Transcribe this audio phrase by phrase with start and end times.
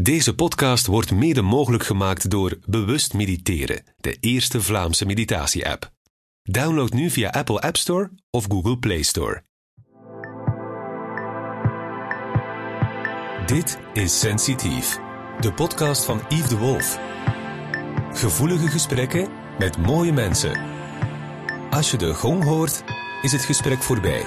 [0.00, 5.92] Deze podcast wordt mede mogelijk gemaakt door Bewust Mediteren, de eerste Vlaamse meditatie-app.
[6.42, 9.42] Download nu via Apple App Store of Google Play Store.
[13.46, 14.98] Dit is Sensitief,
[15.40, 16.98] de podcast van Yves de Wolf.
[18.12, 19.28] Gevoelige gesprekken
[19.58, 20.60] met mooie mensen.
[21.70, 22.84] Als je de gong hoort,
[23.22, 24.26] is het gesprek voorbij.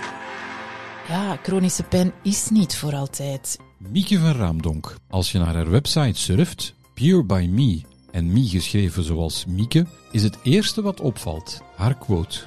[1.08, 3.58] Ja, chronische pijn is niet voor altijd.
[3.90, 4.96] Mieke van Raamdonk.
[5.10, 10.24] Als je naar haar website surft, Pure by Me, en Me geschreven zoals Mieke, is
[10.24, 12.40] het eerste wat opvalt haar quote.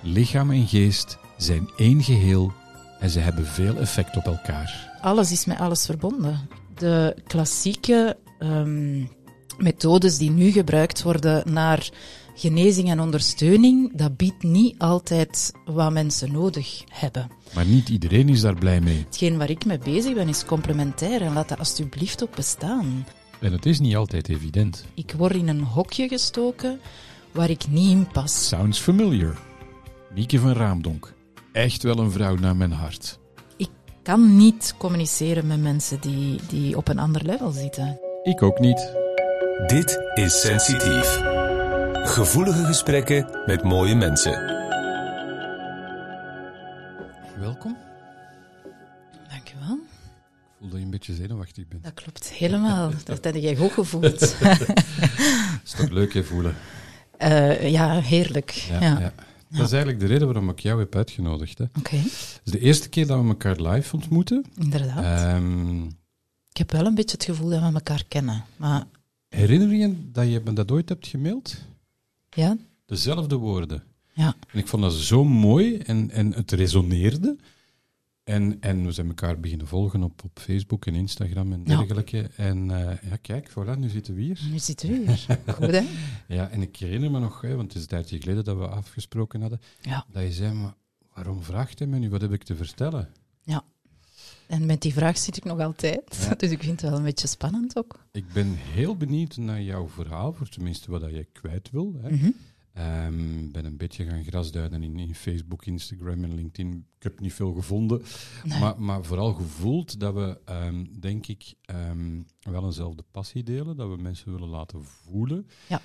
[0.00, 2.52] Lichaam en geest zijn één geheel
[3.00, 4.98] en ze hebben veel effect op elkaar.
[5.00, 6.48] Alles is met alles verbonden.
[6.74, 9.04] De klassieke ehm,
[9.58, 11.90] methodes die nu gebruikt worden naar
[12.38, 17.30] genezing en ondersteuning, dat biedt niet altijd wat mensen nodig hebben.
[17.54, 19.04] Maar niet iedereen is daar blij mee.
[19.04, 23.06] Hetgeen waar ik mee bezig ben is complementair en laat dat alsjeblieft ook bestaan.
[23.40, 24.84] En het is niet altijd evident.
[24.94, 26.80] Ik word in een hokje gestoken
[27.32, 28.48] waar ik niet in pas.
[28.48, 29.38] Sounds familiar.
[30.14, 31.14] Mieke van Raamdonk.
[31.52, 33.18] Echt wel een vrouw naar mijn hart.
[33.56, 33.70] Ik
[34.02, 38.00] kan niet communiceren met mensen die, die op een ander level zitten.
[38.22, 38.92] Ik ook niet.
[39.66, 41.37] Dit is Sensitief.
[42.08, 44.32] Gevoelige gesprekken met mooie mensen.
[47.38, 47.76] Welkom.
[49.28, 49.74] Dankjewel.
[49.74, 51.84] Ik voel dat je een beetje zenuwachtig bent.
[51.84, 52.90] Dat klopt helemaal.
[53.04, 54.20] Dat heb jij goed gevoeld.
[55.64, 56.54] is toch leuk, hè, voelen?
[57.22, 58.50] Uh, ja, heerlijk.
[58.50, 59.00] Ja, ja.
[59.00, 59.12] ja.
[59.48, 61.60] Dat is eigenlijk de reden waarom ik jou heb uitgenodigd.
[61.60, 61.78] Oké.
[61.78, 61.98] Okay.
[61.98, 64.44] Het is de eerste keer dat we elkaar live ontmoeten.
[64.56, 65.34] Inderdaad.
[65.34, 65.86] Um,
[66.50, 68.44] ik heb wel een beetje het gevoel dat we elkaar kennen.
[68.56, 68.84] Maar...
[69.28, 71.56] Herinner je dat je me dat ooit hebt gemaild?
[72.38, 72.56] Ja.
[72.86, 73.82] Dezelfde woorden.
[74.12, 74.36] Ja.
[74.52, 77.36] En ik vond dat zo mooi en, en het resoneerde.
[78.24, 82.16] En, en we zijn elkaar beginnen volgen op, op Facebook en Instagram en dergelijke.
[82.16, 82.28] Ja.
[82.36, 84.40] En uh, ja, kijk, voilà, nu zitten we hier.
[84.50, 85.38] Nu zitten we hier.
[85.54, 85.82] Goed, hè?
[86.36, 88.68] ja, en ik herinner me nog, hè, want het is een tijdje geleden dat we
[88.68, 90.06] afgesproken hadden, ja.
[90.12, 90.74] dat je zei, maar
[91.14, 92.10] waarom vraagt hij me nu?
[92.10, 93.08] Wat heb ik te vertellen?
[93.42, 93.64] Ja.
[94.48, 96.26] En met die vraag zit ik nog altijd.
[96.28, 96.34] Ja.
[96.42, 98.04] Dus ik vind het wel een beetje spannend ook.
[98.12, 101.94] Ik ben heel benieuwd naar jouw verhaal, voor tenminste wat jij kwijt wil.
[102.02, 102.10] Hè.
[102.10, 102.34] Mm -hmm.
[102.78, 106.86] Um, ben een beetje gaan grasduinen in, in, Facebook, Instagram en LinkedIn.
[106.96, 108.02] Ik heb niet veel gevonden,
[108.44, 108.58] nee.
[108.58, 111.54] maar, maar, vooral gevoeld dat we, um, denk ik,
[111.90, 113.76] um, wel eenzelfde passie delen.
[113.76, 115.46] Dat we mensen willen laten voelen.
[115.68, 115.80] Ja.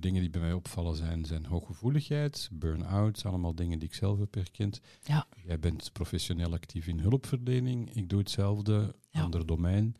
[0.00, 4.34] dingen die bij mij opvallen zijn, zijn hooggevoeligheid, burn-out, allemaal dingen die ik zelf heb
[4.34, 4.80] herkend.
[5.02, 5.26] Ja.
[5.46, 7.94] Jij bent professioneel actief in hulpverlening.
[7.94, 9.22] Ik doe hetzelfde, ja.
[9.22, 9.96] ander domein.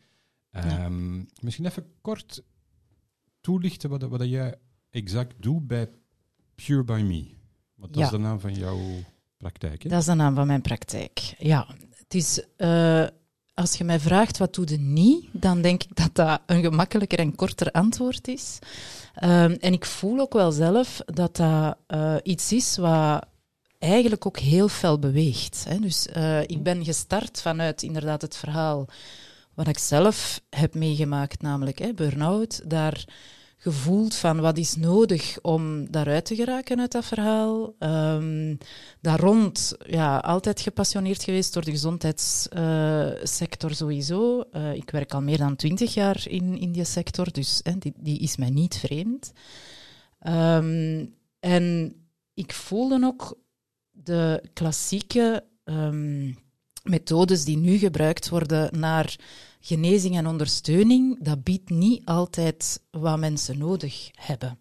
[1.41, 2.43] Misschien even kort
[3.41, 4.55] toelichten wat, wat jij
[4.94, 5.88] exact doe bij
[6.55, 7.27] Pure by Me.
[7.75, 8.05] Want dat ja.
[8.05, 8.81] is de naam van jouw
[9.37, 9.88] praktijk, hè?
[9.88, 11.66] Dat is de naam van mijn praktijk, ja.
[11.91, 13.06] Het is, uh,
[13.55, 17.19] als je mij vraagt wat doe je niet, dan denk ik dat dat een gemakkelijker
[17.19, 18.59] en korter antwoord is.
[19.22, 23.26] Uh, en ik voel ook wel zelf dat dat uh, iets is wat
[23.78, 25.65] eigenlijk ook heel fel beweegt.
[25.69, 25.78] Hè.
[25.78, 26.06] Dus
[26.47, 28.88] ik ben gestart vanuit inderdaad het verhaal
[29.55, 32.71] wat ik zelf heb meegemaakt, namelijk burn-out.
[32.71, 33.05] Daar
[33.65, 37.75] gevoeld van wat is nodig om daaruit te geraken uit dat verhaal.
[37.79, 38.59] Um,
[39.01, 44.45] daar rond, ja, altijd gepassioneerd geweest door de gezondheidssector uh, sowieso.
[44.53, 48.19] Uh, ik werk al meer dan twintig jaar in, in die sector, dus die, die
[48.19, 49.33] is mij niet vreemd.
[50.27, 51.95] Um, en
[52.35, 53.39] ik voelde ook
[53.91, 56.39] de klassieke um,
[56.83, 59.17] methodes die nu gebruikt worden naar
[59.65, 64.59] genezing en ondersteuning, dat biedt niet altijd wat mensen nodig hebben.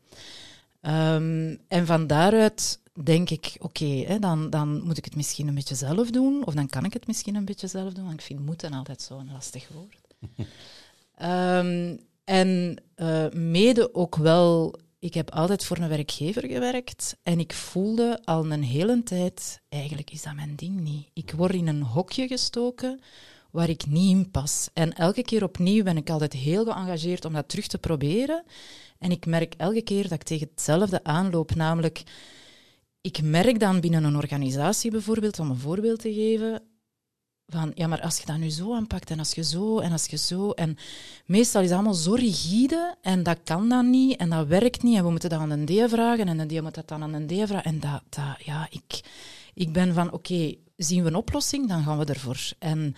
[0.82, 5.56] Um, en van daaruit denk ik, oké, okay, dan, dan moet ik het misschien een
[5.56, 8.26] beetje zelf doen, of dan kan ik het misschien een beetje zelf doen, want ik
[8.26, 9.98] vind moeten altijd zo'n lastig woord.
[11.22, 12.00] um,
[12.42, 18.20] en uh, mede ook wel, ik heb altijd voor een werkgever gewerkt en ik voelde
[18.24, 21.08] al een hele tijd, eigenlijk is dat mijn ding niet.
[21.14, 23.00] Ik word in een hokje gestoken
[23.54, 24.70] waar ik niet in pas.
[24.74, 28.44] En elke keer opnieuw ben ik altijd heel geëngageerd om dat terug te proberen.
[29.00, 32.04] En ik merk elke keer dat ik tegen hetzelfde aanloop, namelijk,
[33.02, 36.62] ik merk dan binnen een organisatie bijvoorbeeld, om een voorbeeld te geven,
[37.48, 40.06] van ja, maar als je dat nu zo aanpakt en als je zo en als
[40.06, 40.50] je zo.
[40.52, 40.78] En
[41.26, 44.98] meestal is het allemaal zo rigide en dat kan dan niet en dat werkt niet
[44.98, 47.14] en we moeten dat aan een D vragen en een D moet dat dan aan
[47.14, 47.64] een D vragen.
[47.64, 49.02] En dat, dat ja, ik,
[49.54, 52.52] ik ben van oké, zien we een oplossing, dan gaan we ervoor.
[52.60, 52.96] En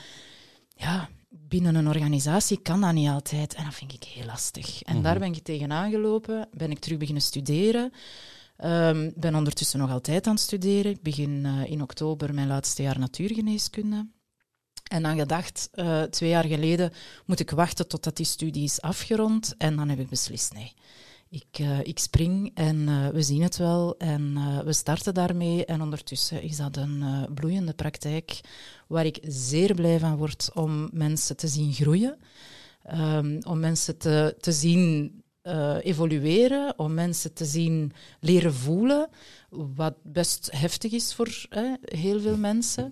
[0.76, 3.54] ja, binnen een organisatie kan dat niet altijd.
[3.54, 4.82] En dat vind ik heel lastig.
[4.82, 5.04] En mm -hmm.
[5.04, 7.92] daar ben ik tegenaan gelopen, ben ik terug beginnen studeren.
[8.64, 10.92] Um, ben ondertussen nog altijd aan het studeren.
[10.92, 14.08] Ik begin uh, in oktober mijn laatste jaar natuurgeneeskunde.
[14.86, 16.92] En dan gedacht, uh, twee jaar geleden
[17.26, 19.54] moet ik wachten totdat die studie is afgerond.
[19.58, 20.74] En dan heb ik beslist, nee,
[21.30, 23.98] ik, uh, ik spring en uh, we zien het wel.
[23.98, 24.34] En
[24.66, 25.66] we starten daarmee.
[25.66, 28.42] En ondertussen is dat een bloeiende praktijk
[28.88, 32.18] waar ik zeer blij van word om mensen te zien groeien.
[32.94, 39.10] Um, om mensen te, te zien uh, evolueren, om mensen te zien leren voelen,
[39.50, 42.92] wat best heftig is voor hè, heel veel mensen.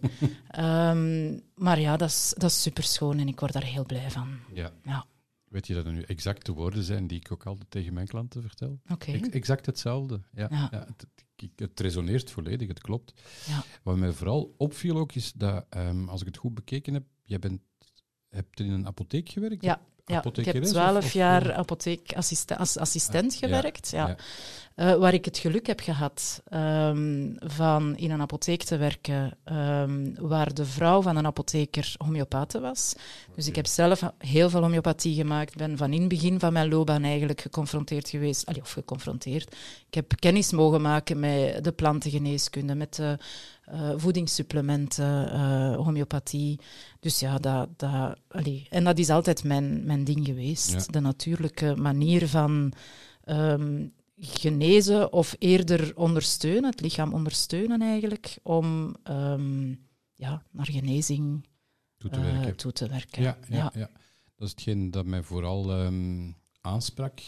[0.60, 4.12] um, maar ja, dat is, dat is super schoon en ik word daar heel blij
[4.12, 4.40] van.
[4.54, 4.72] Ja.
[4.84, 5.06] ja.
[5.54, 8.08] Weet je dat er nu exact de woorden zijn die ik ook altijd tegen mijn
[8.08, 8.80] klanten vertel?
[8.92, 9.20] Okay.
[9.20, 10.22] exact hetzelfde.
[10.32, 10.68] Ja, ja.
[10.72, 13.14] ja het, het, het, resoneert volledig, het klopt.
[13.48, 13.64] Ja.
[13.84, 17.40] Wat mij vooral opviel ook is dat, um, als ik het goed bekeken heb, jij
[17.40, 17.62] bent,
[18.30, 19.64] hebt in een apotheek gewerkt?
[19.64, 19.82] Ja.
[20.06, 23.90] Ja, ik heb twaalf jaar apotheekassistent als assistent gewerkt.
[23.90, 24.18] Ja, ja.
[24.76, 30.16] Uh, waar ik het geluk heb gehad um, van in een apotheek te werken um,
[30.20, 32.96] waar de vrouw van een apotheker homeopathe was.
[33.36, 35.56] Dus ik heb zelf heel veel homeopathie gemaakt.
[35.56, 38.46] Ben van in het begin van mijn loopbaan eigenlijk geconfronteerd geweest.
[38.46, 39.56] Allee, of geconfronteerd.
[39.88, 43.18] Ik heb kennis mogen maken met de plantengeneeskunde, met de
[43.74, 46.60] uh, voedingssupplementen, uh, homeopathie.
[47.00, 48.68] Dus ja, dat, dat, allee.
[48.70, 50.72] en dat is altijd mijn, mijn ding geweest.
[50.72, 50.84] Ja.
[50.92, 52.74] De natuurlijke manier van
[53.26, 53.94] um,
[54.26, 61.48] genezen of eerder ondersteunen, het lichaam ondersteunen eigenlijk, om um, ja, naar genezing
[61.98, 62.48] toe te werken.
[62.48, 63.22] Uh, toe te werken.
[63.22, 63.72] Ja, ja, ja.
[63.74, 63.90] ja,
[64.36, 67.20] dat is hetgeen dat mij vooral um, aansprak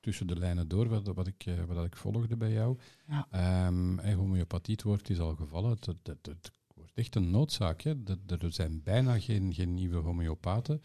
[0.00, 2.78] tussen de lijnen door, wat, wat, ik, uh, wat ik volgde bij jou.
[3.06, 3.66] Ja.
[3.66, 5.70] Um, en homeopathie, het woord is al gevallen.
[5.70, 7.82] Het, het, het, het wordt echt een noodzaak.
[7.82, 7.94] Hè.
[8.26, 10.82] Er zijn bijna geen, geen nieuwe homeopaten.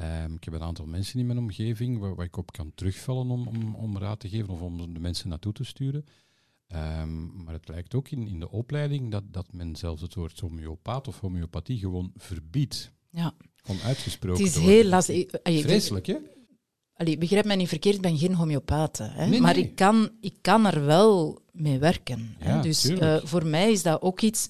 [0.00, 3.30] Um, ik heb een aantal mensen in mijn omgeving waar, waar ik op kan terugvallen
[3.30, 6.04] om, om, om, raad te geven of om de mensen naartoe te sturen.
[7.00, 10.40] Um, maar het lijkt ook in, in de opleiding dat, dat men zelfs het woord
[10.40, 12.92] homeopaat of homeopathie gewoon verbiedt.
[13.10, 13.34] Ja.
[13.56, 14.44] Gewoon uitgesproken.
[14.44, 15.24] Het is heel lastig.
[15.42, 16.16] Vreselijk, hè?
[16.98, 18.98] Allee, begrijp mij niet verkeerd, ik ben geen homeopaat.
[18.98, 19.26] Hè?
[19.26, 19.56] Nee, maar.
[19.56, 22.36] Ik, kan, ik kan er wel mee werken.
[22.40, 22.60] Ja?
[22.60, 24.48] Dus uh, voor mij is dat ook iets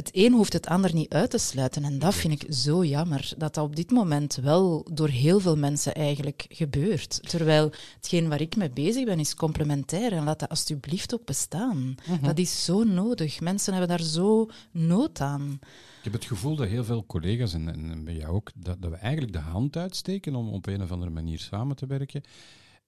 [0.00, 1.84] het een hoeft het ander niet uit te sluiten.
[1.84, 5.56] En dat vind ik zo jammer, dat dat op dit moment wel door heel veel
[5.56, 7.28] mensen eigenlijk gebeurt.
[7.28, 10.12] Terwijl hetgeen waar ik mee bezig ben, is complementair.
[10.12, 11.94] En laat dat alsjeblieft ook bestaan.
[12.08, 12.24] Mhm.
[12.24, 13.40] Dat is zo nodig.
[13.40, 15.58] Mensen hebben daar zo nood aan.
[15.98, 18.90] Ik heb het gevoel dat heel veel collega's, en, en bij jou ook, dat, dat
[18.90, 22.22] we eigenlijk de hand uitsteken om op een of andere manier samen te werken.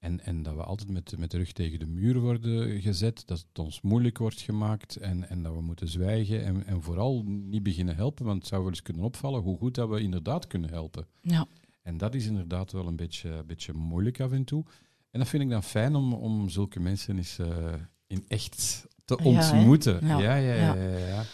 [0.03, 3.39] En, en dat we altijd met, met de rug tegen de muur worden gezet, dat
[3.49, 7.63] het ons moeilijk wordt gemaakt en, en dat we moeten zwijgen en, en vooral niet
[7.63, 10.71] beginnen helpen, want het zou wel eens kunnen opvallen hoe goed dat we inderdaad kunnen
[10.71, 11.07] helpen.
[11.21, 11.47] Ja.
[11.83, 14.65] En dat is inderdaad wel een beetje, een beetje moeilijk af en toe.
[15.11, 17.73] En dat vind ik dan fijn om, om zulke mensen eens uh,
[18.07, 20.07] in echt te ontmoeten.
[20.07, 20.19] Ja.
[20.19, 20.55] ja, ja.
[20.55, 21.25] ja, Ja.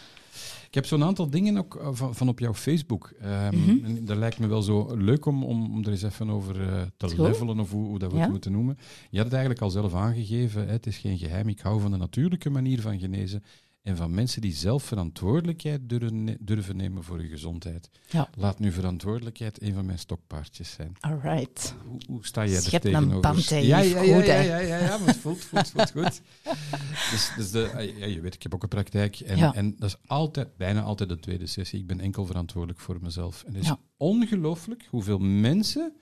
[0.69, 3.11] Ik heb zo'n aantal dingen ook uh, van, van op jouw Facebook.
[3.21, 3.85] Mhm.
[3.85, 6.81] en dat lijkt me wel zo leuk om, om, om er eens even over uh,
[6.97, 8.21] te levelen, of hoe, hoe dat we Ja.
[8.23, 8.77] het moeten noemen.
[9.09, 11.47] Je had het eigenlijk al zelf aangegeven, hè, het is geen geheim.
[11.49, 13.43] Ik hou van de natuurlijke manier van genezen
[13.81, 17.89] en van mensen die zelf verantwoordelijkheid durven, ne- durven nemen voor hun gezondheid.
[18.09, 18.29] Ja.
[18.35, 20.95] Laat nu verantwoordelijkheid een van mijn stokpaardjes zijn.
[20.99, 21.75] All right.
[21.85, 23.19] Hoe, hoe sta jij er Schep een tegenover?
[23.21, 25.91] band, hè, ja, ja, ja, Goed, ja, ja, ja, ja, maar het voelt, voelt, voelt
[25.91, 26.21] goed.
[27.11, 29.19] Dus, dus de, ja, je weet, ik heb ook een praktijk.
[29.19, 29.53] En, Ja.
[29.53, 31.79] en dat is altijd, bijna altijd de tweede sessie.
[31.79, 33.43] Ik ben enkel verantwoordelijk voor mezelf.
[33.43, 35.93] En het is ongelooflijk hoeveel mensen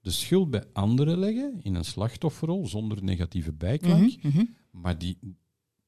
[0.00, 4.16] de schuld bij anderen leggen in een slachtofferrol zonder negatieve bijklank.
[4.22, 4.44] Mhm, mhm.
[4.70, 5.18] Maar die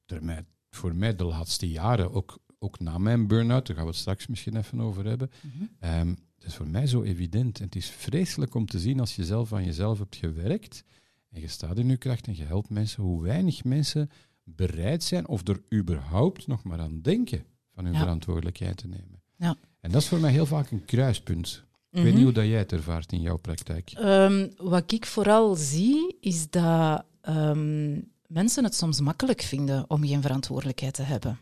[0.05, 0.45] er mij,
[0.77, 4.27] voor mij de laatste jaren, ook, ook na mijn burn-out, daar gaan we het straks
[4.27, 5.31] misschien even over hebben.
[5.79, 7.59] Ehm, het is voor mij zo evident.
[7.59, 10.83] En het is vreselijk om te zien als je zelf aan jezelf hebt gewerkt
[11.29, 14.09] en je staat in je kracht en je helpt mensen, hoe weinig mensen
[14.43, 17.43] bereid zijn of er überhaupt nog maar aan denken
[17.73, 17.99] van hun Ja.
[17.99, 19.21] verantwoordelijkheid te nemen.
[19.35, 19.55] Ja.
[19.79, 21.65] En dat is voor mij heel vaak een kruispunt.
[21.91, 22.13] Ik weet Mhm.
[22.15, 23.91] niet hoe dat jij het ervaart in jouw praktijk.
[23.91, 30.21] Ehm, wat ik vooral zie, is dat ehm, mensen het soms makkelijk vinden om geen
[30.21, 31.39] verantwoordelijkheid te hebben.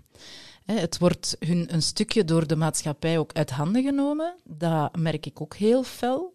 [0.66, 4.36] Het wordt hun een stukje door de maatschappij ook uit handen genomen.
[4.44, 6.34] Dat merk ik ook heel fel.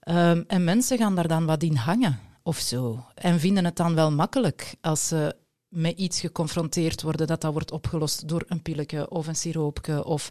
[0.00, 3.04] Ehm, en mensen gaan daar dan wat in hangen of zo.
[3.14, 5.36] En vinden het dan wel makkelijk als ze
[5.68, 10.04] met iets geconfronteerd worden dat dat wordt opgelost door een pilletje of een siroopje.
[10.04, 10.30] Of,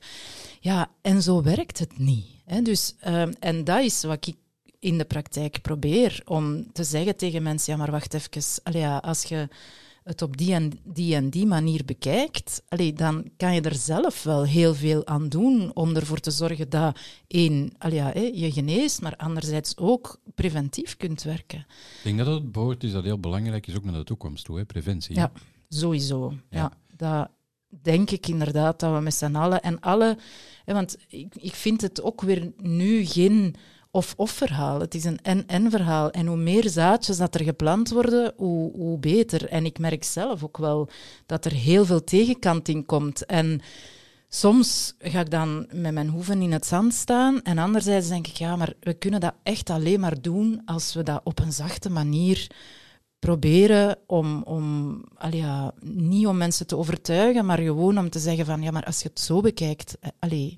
[0.60, 2.26] ja, en zo werkt het niet.
[2.64, 4.36] Dus, ehm, en dat is wat ik
[4.86, 8.98] in de praktijk probeer om te zeggen tegen mensen, ja, maar wacht even, allee, ja,
[8.98, 9.48] als je
[10.04, 14.24] het op die en die en die manier bekijkt, allee, dan kan je er zelf
[14.24, 19.02] wel heel veel aan doen om ervoor te zorgen dat één, allee, ja, je geneest,
[19.02, 21.60] maar anderzijds ook preventief kunt werken.
[21.60, 24.58] Ik denk dat het behoort is dat heel belangrijk is, ook naar de toekomst toe,
[24.58, 24.66] hè?
[24.66, 25.16] preventie.
[25.16, 25.32] Ja,
[25.70, 26.34] sowieso.
[26.50, 26.60] Ja.
[26.60, 26.72] Ja.
[26.98, 27.30] dat,
[27.82, 30.18] denk ik inderdaad dat we met z'n allen en alle...
[30.66, 33.56] Hè, want ik, ik vind het ook weer nu geen
[33.96, 34.80] of-of verhaal.
[34.80, 36.12] Het is een en-en verhaal.
[36.12, 39.48] En hoe meer zaadjes dat er geplant worden, hoe, hoe beter.
[39.48, 40.90] En ik merk zelf ook wel
[41.26, 43.26] dat er heel veel tegenkanting komt.
[43.26, 43.62] En
[44.30, 47.42] soms ga ik dan met mijn hoeven in het zand staan.
[47.42, 51.04] En anderzijds denk ik, ja, maar we kunnen dat echt alleen maar doen als we
[51.04, 52.48] dat op een zachte manier
[53.20, 58.62] proberen om, om ja, niet om mensen te overtuigen, maar gewoon om te zeggen van,
[58.62, 60.58] ja, maar als je het zo bekijkt, eh, allee,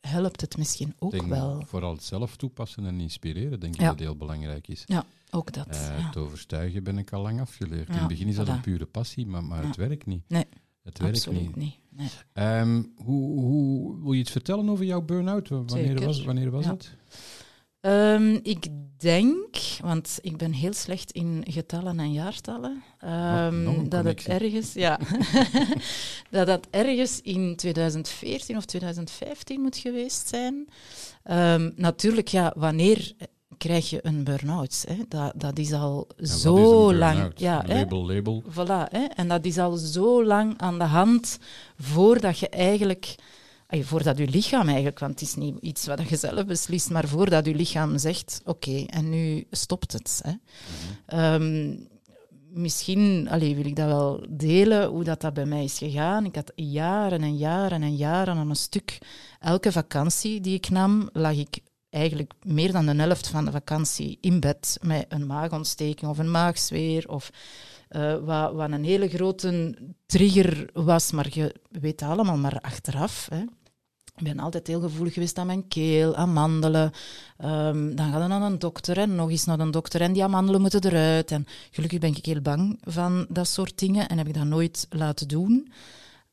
[0.00, 1.62] helpt het misschien ook denk wel.
[1.66, 3.88] Vooral het zelf toepassen en inspireren, denk ik Ja.
[3.88, 4.82] dat heel belangrijk is.
[4.86, 5.66] Ja, ook dat.
[5.66, 6.06] Eh, ja.
[6.06, 7.88] Het overtuigen ben ik al lang afgeleerd.
[7.88, 8.50] In het begin is dat voilà.
[8.50, 10.22] een pure passie, maar, maar het werkt niet.
[10.28, 10.44] Nee,
[10.82, 11.56] Het werkt Absoluut niet.
[11.56, 11.74] niet.
[11.88, 12.08] Nee.
[12.32, 15.48] Ehm, hoe, hoe, wil je iets vertellen over jouw burn-out?
[15.48, 16.04] Wanneer Zeker.
[16.04, 16.70] was, wanneer was Ja.
[16.70, 16.96] het?
[17.80, 18.66] Ehm, ik
[18.98, 24.98] denk, want ik ben heel slecht in getallen en jaartallen, ehm, dat het ergens, ja,
[26.30, 30.68] dat dat ergens in 2014 of 2015 moet geweest zijn.
[31.22, 33.14] Ehm, natuurlijk, ja, wanneer
[33.60, 34.84] krijg je een burn-out?
[34.88, 34.96] Hè?
[35.08, 37.32] Dat, dat is al Ja, wat is zo lang.
[37.36, 37.74] Ja, hè?
[37.74, 38.42] label, label.
[38.50, 39.04] Voilà, hè?
[39.04, 41.38] en dat is al zo lang aan de hand
[41.78, 43.14] voordat je eigenlijk,
[43.70, 47.46] voordat je lichaam eigenlijk, want het is niet iets wat je zelf beslist, maar voordat
[47.46, 50.22] je lichaam zegt, oké, en nu stopt het.
[50.24, 50.32] Hè?
[51.06, 51.76] Ehm,
[52.52, 56.24] misschien allee, wil ik dat wel delen, hoe dat, dat bij mij is gegaan.
[56.24, 58.98] Ik had jaren en jaren en jaren aan een stuk.
[59.40, 61.58] Elke vakantie die ik nam, lag ik
[61.90, 66.30] eigenlijk meer dan de helft van de vakantie in bed met een maagontsteking of een
[66.30, 67.30] maagzweer of
[67.88, 73.28] eh, wat, wat een hele grote trigger was, maar je weet allemaal maar achteraf.
[73.30, 73.44] Hè.
[74.20, 76.92] Ik ben altijd heel gevoelig geweest aan mijn keel, aan mandelen.
[77.36, 80.24] Ehm, dan ga je naar een dokter en nog eens naar een dokter en die
[80.24, 81.30] amandelen moeten eruit.
[81.30, 84.86] En gelukkig ben ik heel bang van dat soort dingen en heb ik dat nooit
[84.90, 85.72] laten doen.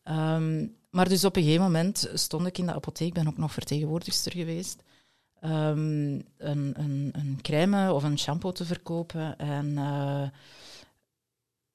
[0.03, 3.53] Ehm, maar dus op een gegeven moment stond ik in de apotheek, ben ook nog
[3.53, 4.83] vertegenwoordigster geweest,
[5.39, 9.37] ehm, een, een, een crème of een shampoo te verkopen.
[9.37, 10.29] En eh,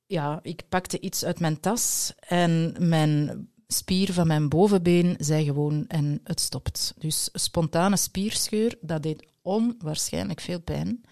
[0.06, 5.84] ja, ik pakte iets uit mijn tas en mijn spier van mijn bovenbeen zei gewoon
[5.88, 6.94] en het stopt.
[6.98, 11.04] Dus spontane spierscheur, dat deed onwaarschijnlijk veel pijn.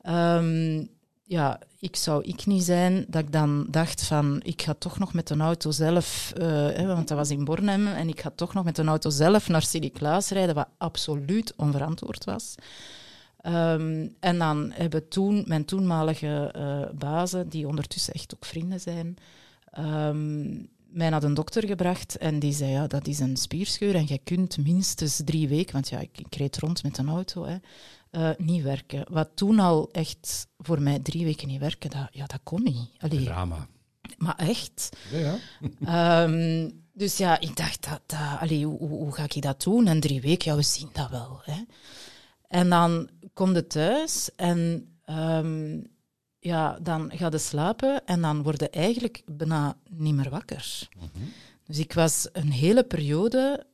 [0.00, 0.84] Ehm,
[1.22, 5.12] ja, ik zou ik niet zijn dat ik dan dacht van ik ga toch nog
[5.12, 8.54] met een auto zelf, eh, hè, want dat was in Bornem, en ik ga toch
[8.54, 12.54] nog met een auto zelf naar Sint-Niklaas rijden, wat absoluut onverantwoord was.
[13.36, 19.16] Ehm, en dan hebben toen mijn toenmalige eh bazen, die ondertussen echt ook vrienden zijn,
[19.70, 20.54] ehm,
[20.92, 24.20] mij naar een dokter gebracht en die zei, ja, dat is een spierscheur en jij
[24.24, 27.56] kunt minstens drie weken, want ja, ik, ik reed rond met een auto, hè,
[28.10, 29.04] eh, niet werken.
[29.10, 32.88] Wat toen al echt voor mij drie weken niet werken, dat, ja, dat kon niet.
[32.98, 33.66] Allee, Drama.
[34.16, 34.88] maar echt.
[35.10, 36.24] Ja, ja.
[36.24, 39.86] Ehm, dus ja, ik dacht, dat, dat, allee, hoe, hoe, hoe ga ik dat doen?
[39.86, 41.40] En drie weken, ja, we zien dat wel.
[41.42, 41.62] Hè.
[42.48, 45.80] En dan kom je thuis en ehm,
[46.42, 50.88] ja, dan ga je slapen en dan word eigenlijk bijna niet meer wakker.
[51.66, 53.66] Dus ik was een hele periode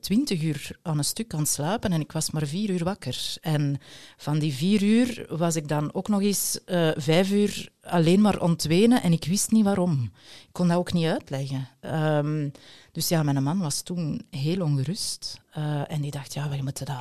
[0.00, 3.36] twintig uur aan een stuk aan het slapen en ik was maar vier uur wakker.
[3.40, 3.80] En
[4.16, 8.40] van die vier uur was ik dan ook nog eens eh, vijf uur alleen maar
[8.40, 10.10] ontwenen en ik wist niet waarom.
[10.42, 11.68] Ik kon dat ook niet uitleggen.
[11.80, 12.48] Ehm,
[12.92, 15.40] dus ja, mijn man was toen heel ongerust.
[15.50, 16.96] eh, en die dacht, ja, we moeten, dat,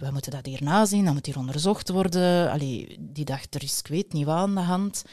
[0.00, 2.50] we moeten dat hier nazien, dat moet hier onderzocht worden.
[2.50, 5.04] Allee, die dacht, er is ik weet niet wat aan de hand.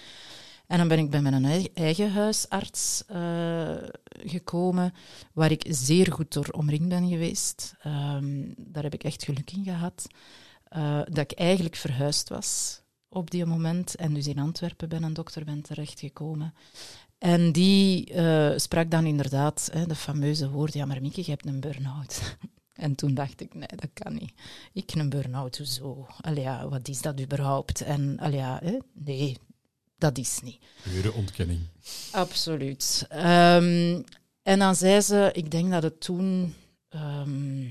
[0.72, 3.76] En dan ben ik bij mijn ei- eigen huisarts eh,
[4.10, 4.94] gekomen,
[5.34, 7.76] waar ik zeer goed door omringd ben geweest.
[7.82, 10.08] Ehm, daar heb ik echt geluk in gehad.
[10.64, 13.96] eh, dat ik eigenlijk verhuisd was op die moment.
[13.96, 16.54] En dus in Antwerpen bij een dokter ben terechtgekomen.
[17.18, 21.46] En die eh, sprak dan inderdaad hè, de fameuze woorden, ja maar Mieke, je hebt
[21.46, 22.22] een burn-out.
[22.74, 24.34] En toen dacht ik, nee, dat kan niet.
[24.74, 26.08] Ik een burn-out, hoezo?
[26.22, 27.82] Allee, wat is dat überhaupt?
[27.82, 29.38] En allee, nee,
[30.02, 30.60] dat is niet.
[30.84, 31.60] Pure ontkenning.
[32.12, 33.06] Absoluut.
[33.10, 34.02] Ehm,
[34.44, 36.56] en dan zei ze, ik denk dat het toen,
[36.90, 37.68] ehm,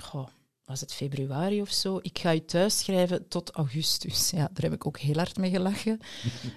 [0.00, 0.28] goh,
[0.64, 4.30] was het februari of zo, ik ga je thuis schrijven tot augustus.
[4.30, 6.00] Ja, daar heb ik ook heel hard mee gelachen.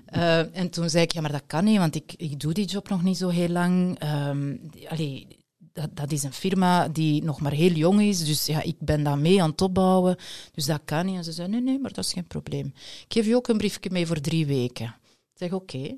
[0.05, 2.65] Eh, en toen zei ik, ja, maar dat kan niet, want ik, ik doe die
[2.65, 4.00] job nog niet zo heel lang.
[4.00, 4.55] Ehm,
[4.88, 5.27] allee,
[5.75, 9.03] dat, dat is een firma die nog maar heel jong is, dus ja, ik ben
[9.03, 10.17] daar mee aan het opbouwen.
[10.51, 11.15] Dus dat kan niet.
[11.15, 12.65] En ze zei, nee, nee, maar dat is geen probleem.
[12.75, 14.86] Ik geef je ook een briefje mee voor drie weken.
[14.86, 15.98] Ik zeg, oké.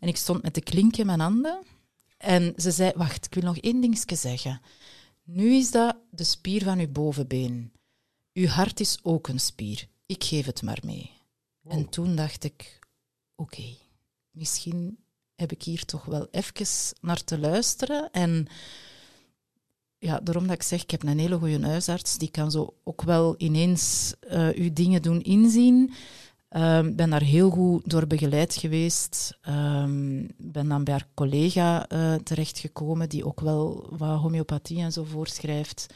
[0.00, 1.62] En ik stond met de klink in mijn handen.
[2.16, 4.60] En ze zei, wacht, ik wil nog één dingetje zeggen.
[5.24, 7.72] Nu is dat de spier van uw bovenbeen.
[8.32, 9.88] Uw hart is ook een spier.
[10.06, 11.10] Ik geef het maar mee.
[11.68, 12.78] En toen dacht ik,
[13.36, 13.76] oké,
[14.30, 14.98] misschien
[15.34, 16.66] heb ik hier toch wel even
[17.00, 18.10] naar te luisteren.
[18.10, 18.48] En
[19.98, 23.02] ja, daarom dat ik zeg, ik heb een hele goede huisarts, die kan zo ook
[23.02, 25.92] wel ineens uh, uw dingen doen inzien.
[26.56, 29.38] Um, ben daar heel goed door begeleid geweest.
[29.48, 35.04] Um, ben dan bij haar collega uh, terechtgekomen, die ook wel wat homeopathie en zo
[35.04, 35.86] voorschrijft.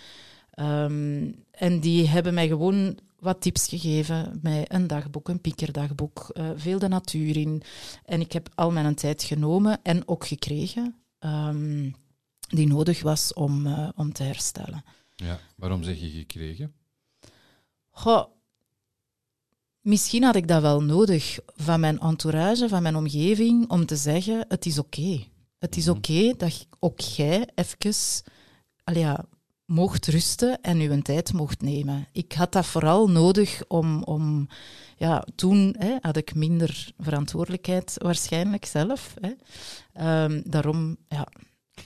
[0.60, 6.50] Um, en die hebben mij gewoon wat tips gegeven, met een dagboek, een piekerdagboek, uh,
[6.54, 7.62] veel de natuur in.
[8.04, 10.94] En ik heb al mijn tijd genomen en ook gekregen
[12.52, 14.84] die nodig was om, uh, om te herstellen.
[15.16, 16.72] Ja, waarom zeg je gekregen?
[17.90, 18.24] Goh,
[19.82, 24.44] Misschien had ik dat wel nodig van mijn entourage, van mijn omgeving, om te zeggen:
[24.48, 25.24] het is oké.
[25.58, 25.96] Het is mhm.
[25.96, 28.22] oké dat ook jij even
[28.84, 29.24] ja,
[29.64, 32.08] mocht rusten en uw tijd mocht nemen.
[32.12, 34.02] Ik had dat vooral nodig om.
[34.02, 34.48] om
[34.96, 39.14] ja, toen hè, had ik minder verantwoordelijkheid waarschijnlijk zelf.
[39.20, 40.24] Hè.
[40.24, 41.28] Um, daarom, ja.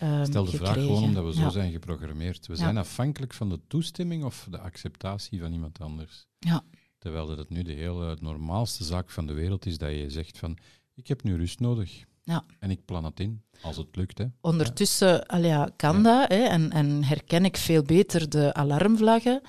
[0.02, 2.46] Um, Stel de vraag gewoon omdat we zo zijn geprogrammeerd.
[2.46, 6.26] We zijn afhankelijk van de toestemming of de acceptatie van iemand anders.
[6.38, 6.62] Ja.
[6.98, 10.38] Terwijl dat het nu de hele normaalste zaak van de wereld is dat je zegt
[10.38, 10.58] van
[10.94, 12.04] ik heb nu rust nodig.
[12.22, 12.44] Ja.
[12.58, 14.18] En ik plan het in, als het lukt.
[14.18, 14.24] Hè.
[14.40, 15.70] Ondertussen ja.
[15.76, 19.40] kan dat hè, en, en, herken ik veel beter de alarmvlaggen.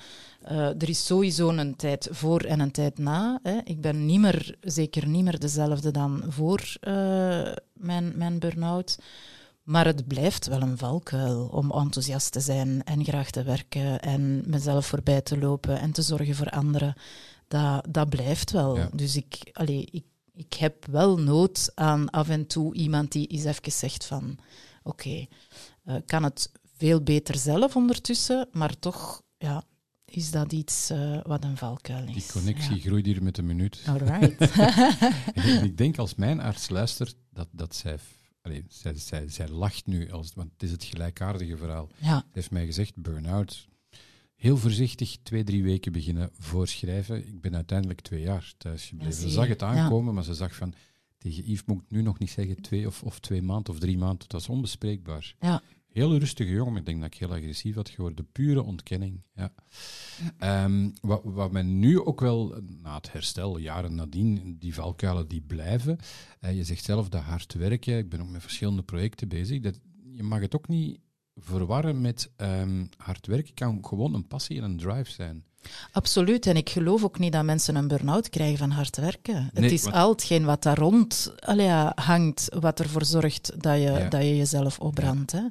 [0.42, 3.38] Uh, er is sowieso een tijd voor en een tijd na.
[3.42, 3.58] Hè.
[3.64, 8.98] Ik ben niet meer, zeker niet meer dezelfde dan voor uh, mijn, mijn burn-out.
[9.68, 14.42] Maar het blijft wel een valkuil om enthousiast te zijn en graag te werken en
[14.46, 16.94] mezelf voorbij te lopen en te zorgen voor anderen
[17.48, 18.78] dat, dat blijft wel.
[18.92, 23.44] Dus ik, allee, ik, ik heb wel nood aan af en toe iemand die eens
[23.44, 24.38] even zegt van
[24.82, 25.28] oké, okay,
[25.84, 29.62] uh, kan het veel beter zelf ondertussen, maar toch ja,
[30.04, 32.14] is dat iets uh, wat een valkuil is.
[32.14, 33.82] Die connectie groeit hier met een minuut.
[33.86, 34.40] Alright.
[35.64, 37.98] ik denk als mijn arts luistert, dat, dat zij,
[38.42, 41.88] allee, zij, zij, zij lacht nu, als, want het is het gelijkaardige verhaal.
[41.96, 42.18] Ja.
[42.18, 43.68] Ze heeft mij gezegd, burn-out,
[44.34, 47.28] heel voorzichtig twee, drie weken beginnen voorschrijven.
[47.28, 49.12] Ik ben uiteindelijk twee jaar thuis gebleven.
[49.12, 50.74] ze zag het aankomen, maar ze zag van...
[51.18, 53.98] Tegen Yves moet ik nu nog niet zeggen twee of, of twee maanden of drie
[53.98, 54.22] maanden.
[54.22, 55.34] Het was onbespreekbaar.
[55.40, 55.62] Ja.
[55.98, 58.28] Heel rustige jongen, ik denk dat ik heel agressief had geworden.
[58.32, 59.22] Pure ontkenning.
[59.34, 59.52] Ja.
[60.38, 65.40] Ehm, wat, wat men nu ook wel, na het herstel, jaren nadien, die valkuilen die
[65.40, 65.98] blijven.
[66.40, 67.98] Uh, je zegt zelf dat hard werken.
[67.98, 69.60] Ik ben ook met verschillende projecten bezig.
[69.60, 69.78] Dat,
[70.12, 71.00] je mag het ook niet
[71.34, 75.44] verwarren met um, hard werken kan gewoon een passie en een drive zijn.
[75.92, 79.50] Absoluut, en ik geloof ook niet dat mensen een burn-out krijgen van hard werken.
[79.54, 84.22] het is al hetgeen wat daar rond allee, hangt, wat ervoor zorgt dat je, dat
[84.22, 85.32] je jezelf opbrandt.
[85.32, 85.42] Hè?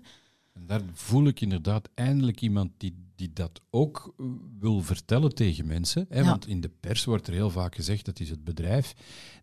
[0.58, 4.14] En daar voel ik inderdaad eindelijk iemand die, die dat ook
[4.60, 6.06] wil vertellen tegen mensen.
[6.10, 6.24] Hè?
[6.24, 8.94] Want in de pers wordt er heel vaak gezegd, dat is het bedrijf.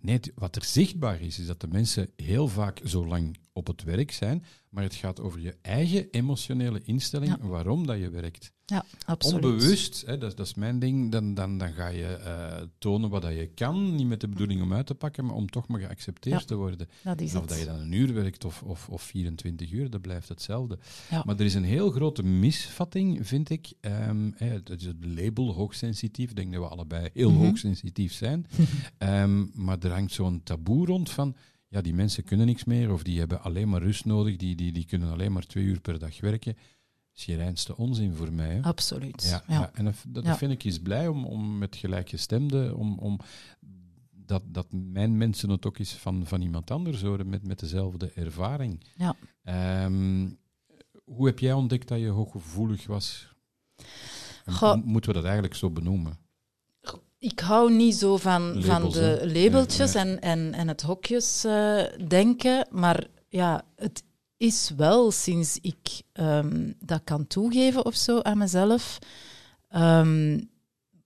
[0.01, 3.83] Nee, wat er zichtbaar is, is dat de mensen heel vaak zo lang op het
[3.83, 8.53] werk zijn, maar het gaat over je eigen emotionele instelling, waarom dat je werkt.
[8.67, 9.45] Ja, absoluut.
[9.45, 13.23] Onbewust, hè, dat, dat, is mijn ding, dan, dan, dan ga je uh, tonen wat
[13.23, 15.81] dat je kan, niet met de bedoeling om uit te pakken, maar om toch maar
[15.81, 16.89] geaccepteerd te worden.
[17.03, 17.49] Dat is of het.
[17.49, 20.79] dat je dan een uur werkt of, of, of 24 uur, dat blijft hetzelfde.
[21.25, 23.73] Maar er is een heel grote misvatting, vind ik.
[23.81, 26.31] Um, hè, het is het label hoogsensitief.
[26.31, 28.47] Ik denk dat we allebei heel mm hoogsensitief zijn.
[28.99, 31.37] um, maar er hangt zo'n taboe rond van
[31.69, 34.73] ja, die mensen kunnen niks meer of die hebben alleen maar rust nodig, die, die,
[34.73, 36.57] die kunnen alleen maar twee uur per dag werken.
[37.15, 38.55] Is je reinste onzin voor mij.
[38.55, 38.63] Hè?
[38.63, 39.25] Absoluut.
[39.29, 39.71] Ja, ja.
[39.75, 43.21] en dat, dat vind ik eens blij om, om met gelijkgestemden, om, om
[44.11, 48.11] dat, dat mijn mensen het ook eens van, van iemand anders horen met, met dezelfde
[48.15, 48.85] ervaring.
[48.97, 49.17] Ja.
[49.85, 50.39] Um,
[51.05, 53.29] hoe heb jij ontdekt dat je hooggevoelig was?
[54.85, 56.19] Moeten we dat eigenlijk zo benoemen?
[57.19, 62.69] Ik hou niet zo van, van de labeltjes En, en, en het hokjes uh, denken,
[62.71, 64.05] maar ja, het
[64.37, 68.99] is wel sinds ik um, dat kan toegeven of zo aan mezelf,
[69.77, 70.51] um,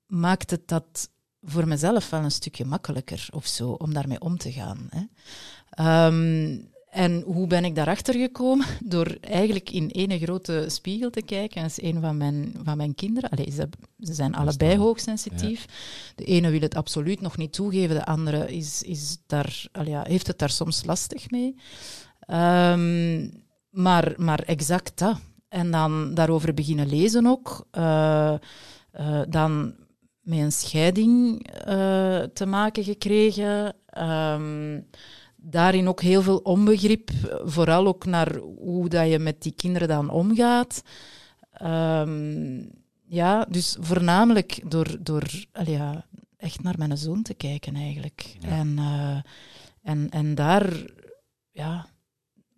[0.07, 1.11] maakt het dat
[1.43, 4.89] voor mezelf wel een stukje makkelijker of zo om daarmee om te gaan.
[4.91, 6.07] Hè.
[6.07, 8.67] Um, en hoe ben ik daarachter gekomen?
[8.85, 11.63] Door eigenlijk in ene grote spiegel te kijken.
[11.63, 13.31] Dat is een van mijn, van mijn kinderen.
[13.31, 13.69] Allee, ze,
[14.01, 15.65] ze zijn allebei hoogsensitief.
[16.15, 20.03] De ene wil het absoluut nog niet toegeven, de andere is, is daar, allee, ja,
[20.07, 21.57] heeft het daar soms lastig mee.
[22.31, 25.21] Um, maar, maar exact dat.
[25.49, 27.67] En dan daarover beginnen lezen ook.
[27.73, 28.35] Uh,
[29.01, 29.75] uh, dan
[30.21, 33.75] met een scheiding uh, te maken gekregen.
[33.99, 34.87] Um,
[35.37, 37.11] daarin ook heel veel onbegrip,
[37.45, 40.83] vooral ook naar hoe dat je met die kinderen dan omgaat.
[41.63, 42.71] Um,
[43.07, 45.25] ja, dus voornamelijk door, door
[45.65, 48.37] ja, echt naar mijn zoon te kijken eigenlijk.
[48.41, 48.79] En,
[49.83, 50.73] en, en daar
[51.51, 51.87] ja,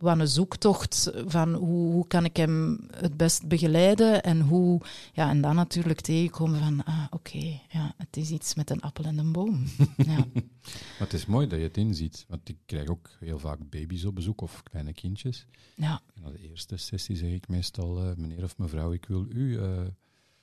[0.00, 4.80] wat een zoektocht van hoe, hoe kan ik hem het best begeleiden en hoe...
[5.12, 9.04] Ja, en dan natuurlijk tegenkomen van, ah, oké, ja, het is iets met een appel
[9.04, 9.64] en een boom.
[9.96, 10.16] ja.
[10.16, 14.04] Maar het is mooi dat je het inziet, want ik krijg ook heel vaak baby's
[14.04, 15.46] op bezoek of kleine kindjes.
[15.76, 19.26] Ja, En na de eerste sessie zeg ik meestal, eh, meneer of mevrouw, ik wil
[19.28, 19.58] u...
[19.58, 19.82] eh,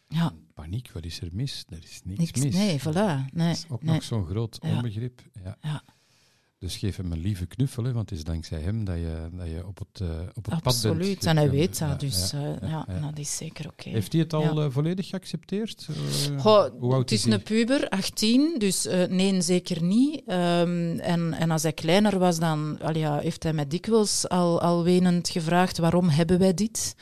[0.08, 1.66] ja, Paniek, wat is er mis?
[1.70, 2.44] Er is niks, niks.
[2.44, 2.54] mis.
[2.56, 3.32] Nee, voilà.
[3.34, 3.94] Nee, Dat is ook nee.
[3.94, 4.76] nog zo'n groot Ja.
[4.76, 5.22] onbegrip.
[5.44, 5.58] Ja.
[5.62, 5.84] Ja.
[6.60, 9.48] Dus geef hem een lieve knuffel, hè, want het is dankzij hem dat je, dat
[9.48, 10.66] je op het, eh, op het pad bent.
[10.66, 11.26] Absoluut.
[11.26, 13.00] En hij weet dat, dus ja, eh, ja, ja.
[13.00, 13.90] dat is zeker oké.
[13.90, 15.88] Heeft hij het al eh, volledig geaccepteerd?
[16.38, 20.22] Goh, hoe oud het is een puber, 18, dus nee, zeker niet.
[20.26, 24.62] Ehm, en, en als hij kleiner was, dan allee, ja, heeft hij mij dikwijls al,
[24.62, 26.96] al wenend gevraagd waarom hebben wij dit.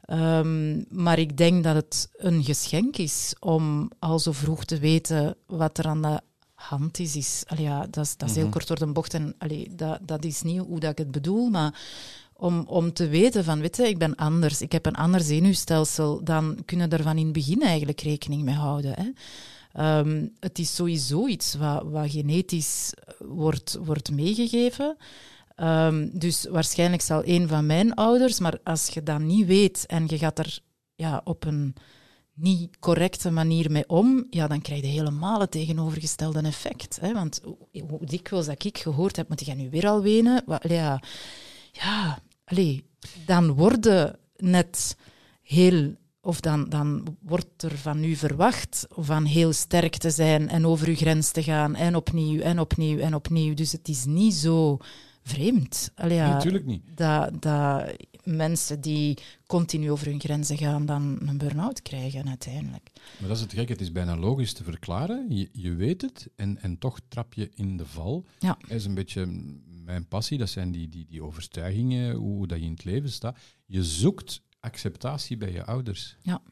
[0.00, 5.36] Ehm, maar ik denk dat het een geschenk is om al zo vroeg te weten
[5.46, 6.20] wat er aan de
[6.68, 7.16] hand is.
[7.16, 8.52] is allee, ja, dat is, dat is heel Mhm.
[8.52, 11.48] kort door de bocht en allee, dat, dat is niet hoe dat ik het bedoel,
[11.48, 11.80] maar
[12.32, 16.24] om, om te weten van, weet je, ik ben anders, ik heb een ander zenuwstelsel,
[16.24, 18.94] dan kunnen er van in het begin eigenlijk rekening mee houden.
[18.94, 19.10] Hè.
[19.72, 24.96] Ehm, het is sowieso iets wat, wat genetisch wordt, wordt meegegeven.
[25.54, 30.04] Ehm, dus waarschijnlijk zal een van mijn ouders, maar als je dat niet weet en
[30.06, 30.58] je gaat er
[30.94, 31.74] ja, op een
[32.40, 36.98] niet correcte manier mee om, ja, dan krijg je helemaal het tegenovergestelde effect.
[37.00, 37.12] Hè?
[37.12, 37.40] Want
[37.88, 40.42] hoe- dikwijls dat ik gehoord heb, moet je nu weer al wenen?
[40.46, 41.02] Wat, ja,
[41.72, 42.84] ja allee,
[43.26, 44.96] dan worden net
[45.42, 50.66] heel, of dan, dan wordt er van u verwacht van heel sterk te zijn en
[50.66, 53.54] over uw grens te gaan en opnieuw en opnieuw en opnieuw.
[53.54, 54.78] Dus het is niet zo
[55.22, 55.90] vreemd.
[55.94, 56.82] Allee, ja, Natuurlijk niet.
[56.94, 57.92] dat, dat
[58.24, 62.90] mensen die continu over hun grenzen gaan, dan een burn-out krijgen uiteindelijk.
[63.18, 65.26] Maar dat is het gek, het is bijna logisch te verklaren.
[65.36, 68.26] Je, je weet het en, en toch trap je in de val.
[68.38, 68.56] Ja.
[68.60, 69.26] Dat is een beetje
[69.84, 73.38] mijn passie, dat zijn die, die, die overtuigingen, hoe dat je in het leven staat.
[73.66, 76.16] Je zoekt acceptatie bij je ouders.
[76.22, 76.42] Ja,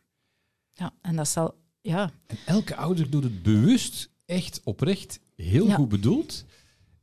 [1.00, 5.74] en dat zal, ja, En elke ouder doet het bewust, echt oprecht, heel Ja.
[5.74, 6.44] goed bedoeld.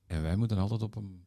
[0.06, 1.25] En wij moeten altijd op een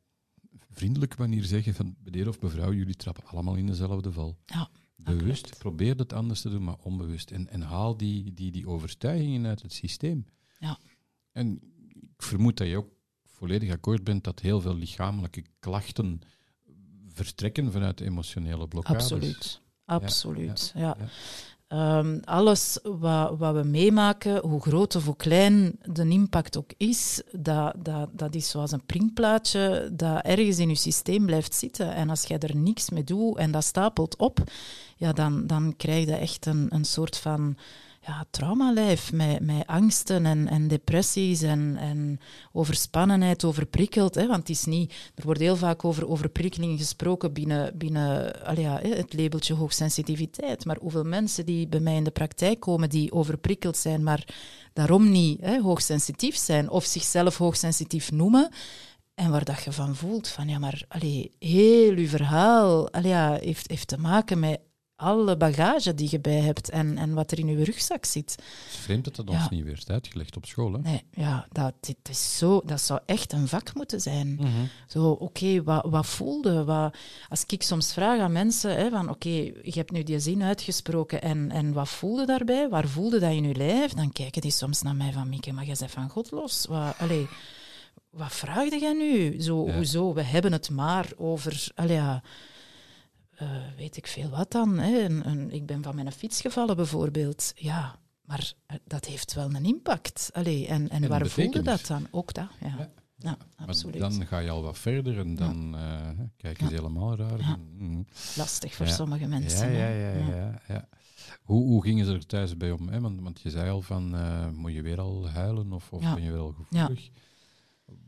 [0.78, 4.38] vriendelijke manier zeggen van meneer of mevrouw, jullie trappen allemaal in dezelfde val.
[4.46, 7.30] Ja, Bewust, probeer het anders te doen, maar onbewust.
[7.30, 10.26] En, en haal die, die, die overtuigingen uit het systeem.
[10.58, 10.78] Ja.
[11.32, 11.60] En
[12.00, 12.90] ik vermoed dat je ook
[13.24, 16.20] volledig akkoord bent dat heel veel lichamelijke klachten
[17.08, 19.02] vertrekken vanuit emotionele blokkades.
[19.02, 19.60] absoluut.
[19.84, 20.96] Absoluut, ja.
[20.98, 21.08] ja.
[21.68, 27.74] Ehm, alles wat, we meemaken, hoe groot of hoe klein de impact ook is, dat,
[27.76, 31.94] dat, dat is zoals een printplaatje dat ergens in je systeem blijft zitten.
[31.94, 34.38] En als jij er niks mee doet en dat stapelt op,
[34.96, 37.56] ja, dan, dan krijg je echt een, een soort van
[38.08, 42.20] ja, traumalijf met, met angsten en, en depressies en, en
[42.52, 44.14] overspannenheid, overprikkeld.
[44.14, 48.80] Hè, want het is niet, er wordt heel vaak over overprikkeling gesproken binnen, binnen ja,
[48.82, 50.64] het labeltje hoogsensitiviteit.
[50.64, 54.24] Maar hoeveel mensen die bij mij in de praktijk komen die overprikkeld zijn, maar
[54.72, 58.50] daarom niet hè, hoogsensitief zijn of zichzelf hoogsensitief noemen.
[59.14, 63.38] En waar dat je van voelt van ja, maar allee, heel uw verhaal allee, ja,
[63.40, 64.60] heeft, heeft te maken met
[64.98, 68.30] alle bagage die je bij hebt en, en wat er in je rugzak zit.
[68.30, 70.72] Het is vreemd dat dat ons niet werd uitgelegd op school.
[70.72, 70.78] Hè?
[70.78, 74.34] Nee, ja, dat, dit is zo, dat zou echt een vak moeten zijn.
[74.34, 74.48] Mhm.
[74.86, 76.64] Zo, oké, wat, wat voelde?
[76.64, 76.96] Wat,
[77.28, 81.22] als ik soms vraag aan mensen, hè, van oké, je hebt nu die zin uitgesproken
[81.22, 82.68] en, en wat voelde daarbij?
[82.68, 83.92] Waar voelde dat in je lijf?
[83.92, 86.66] Dan kijken die soms naar mij van, Mieke, maar jij bent van God los.
[86.68, 87.28] Wat, allee,
[88.10, 89.40] wat vraagde jij nu?
[89.42, 89.74] Zo, Ja.
[89.74, 90.14] Hoezo?
[90.14, 92.22] We hebben het maar over, allee, ja,
[93.38, 94.78] eh, weet ik veel wat dan.
[94.78, 94.98] Hè?
[95.04, 97.52] Een, een, ik ben van mijn fiets gevallen bijvoorbeeld.
[97.54, 100.30] Ja, maar eh, dat heeft wel een impact.
[100.32, 102.06] Allee, en, en waar voelde dat dan?
[102.10, 102.74] Ook dat, ja.
[102.78, 102.90] Ja.
[103.20, 103.98] Ja, absoluut.
[103.98, 107.38] dan ga je al wat verder en dan eh, kijken ze helemaal raar.
[107.38, 107.56] Ja.
[107.78, 108.02] Mhm.
[108.36, 108.92] Lastig voor Ja.
[108.92, 109.72] sommige Ja, mensen.
[109.72, 110.10] ja, ja.
[110.36, 110.88] ja, ja.
[111.42, 112.88] Hoe, hoe gingen ze er thuis bij om?
[112.88, 113.00] Hè?
[113.00, 114.14] Want, want je zei al van,
[114.54, 116.14] moet je weer al huilen of, of Ja.
[116.14, 117.10] ben je wel gevoelig?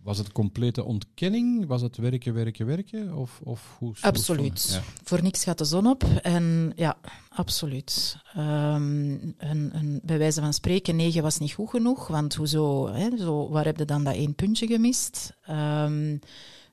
[0.03, 1.67] Was het complete ontkenning?
[1.67, 3.15] Was het werken, werken, werken?
[3.15, 4.69] Of, of hoe, hoe- Absoluut.
[4.73, 4.81] Ja.
[5.05, 6.03] Voor niks gaat de zon op.
[6.23, 6.97] En ja,
[7.29, 8.17] absoluut.
[8.35, 12.07] Ehm, een, een, bij wijze van spreken, negen was niet goed genoeg.
[12.07, 15.33] Want hoezo, hè, zo, waar heb je dan dat één puntje gemist?
[15.43, 16.17] Ehm,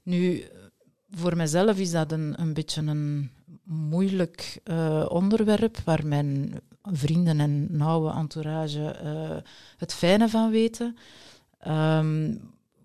[0.03, 0.43] nu,
[1.09, 3.31] voor mezelf is dat een, een beetje een
[3.63, 9.37] moeilijk eh, onderwerp, waar mijn vrienden en nauwe entourage eh,
[9.77, 10.97] het fijne van weten.
[11.59, 12.35] Ehm,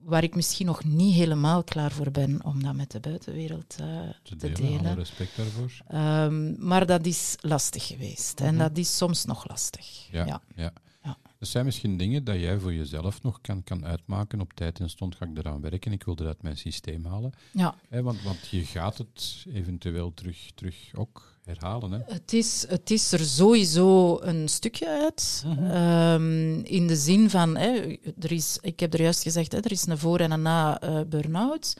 [0.04, 3.86] waar ik misschien nog niet helemaal klaar voor ben om dat met de buitenwereld eh,
[4.22, 4.94] Te te delen, alle delen.
[4.94, 5.72] respect daarvoor.
[5.88, 8.40] Ehm, maar dat is lastig geweest.
[8.40, 8.62] En Mhm.
[8.62, 10.08] dat is soms nog lastig.
[10.10, 10.40] Ja, Ja.
[10.56, 10.72] ja.
[11.04, 11.16] Ja.
[11.38, 14.40] Dat zijn misschien dingen dat jij voor jezelf nog kan, kan uitmaken.
[14.40, 15.92] Op tijd en stond ga ik eraan werken.
[15.92, 17.32] Ik wil er uit mijn systeem halen.
[17.52, 17.74] Ja.
[17.88, 21.92] Want, want je gaat het eventueel terug, terug ook herhalen.
[21.92, 21.98] Hè?
[22.07, 25.42] Het is, het is er sowieso een stukje uit.
[25.46, 25.64] Mhm.
[25.64, 29.72] Ehm, in de zin van, hè, er is, ik heb er juist gezegd, hè, er
[29.72, 31.76] is een voor- en een na eh burn-out.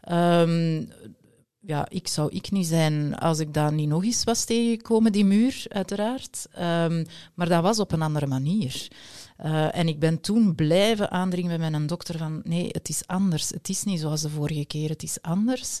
[0.00, 0.84] Ehm,
[1.60, 5.24] ja, ik zou ik niet zijn als ik daar niet nog eens was tegengekomen, die
[5.24, 6.46] muur, uiteraard.
[6.52, 8.88] Ehm, maar dat was op een andere manier.
[9.36, 13.50] Eh, en ik ben toen blijven aandringen bij mijn dokter van nee, het is anders.
[13.50, 15.80] Het is niet zoals de vorige keer, het is anders.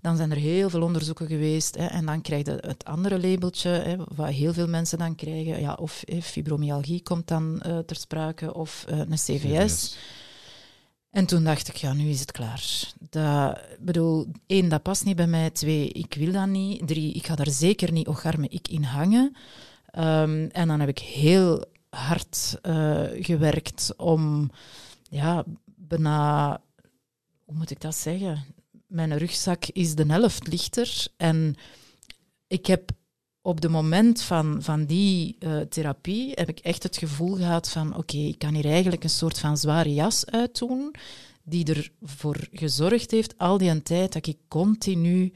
[0.00, 3.68] Dan zijn er heel veel onderzoeken geweest hè, en dan krijg je het andere labeltje,
[3.68, 5.60] hè, wat heel veel mensen dan krijgen.
[5.60, 9.96] Ja, of eh, fibromyalgie komt dan eh, ter sprake, of eh, een CVS.
[11.10, 12.92] En toen dacht ik, ja, nu is het klaar.
[13.10, 15.50] Dat, bedoel, één, dat past niet bij mij.
[15.50, 16.86] Twee, ik wil dat niet.
[16.86, 19.36] Drie, ik ga daar zeker niet ocharme ik in hangen.
[19.90, 24.50] Ehm, en dan heb ik heel hard eh, gewerkt om,
[25.10, 26.60] ja, bijna,
[27.44, 28.44] hoe moet ik dat zeggen?
[28.88, 31.06] Mijn rugzak is de helft lichter.
[31.16, 31.54] En
[32.46, 32.90] ik heb
[33.42, 37.96] op het moment van, van die eh, therapie heb ik echt het gevoel gehad van
[37.96, 40.94] oké, ik kan hier eigenlijk een soort van zware jas uitdoen
[41.42, 45.32] die ervoor gezorgd heeft al die tijd dat ik continu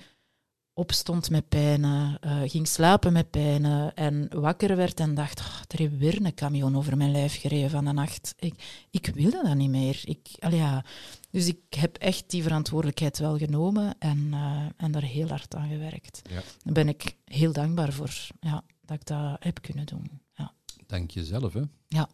[0.75, 5.79] opstond met pijnen, eh, ging slapen met pijnen en wakker werd en dacht, "Oh, er
[5.79, 8.35] heeft weer een camion over mijn lijf gereden van de nacht.
[8.39, 10.01] Ik, ik wilde dat niet meer.
[10.05, 10.85] Ik, allee, ja.
[11.31, 15.69] Dus ik heb echt die verantwoordelijkheid wel genomen en, eh, en daar heel hard aan
[15.69, 16.23] gewerkt.
[16.31, 16.43] Ja.
[16.65, 20.21] Daar ben ik heel dankbaar voor, ja, dat ik dat heb kunnen doen.
[20.35, 20.53] Ja,
[20.87, 21.63] Dank jezelf, hè.
[21.89, 22.09] ja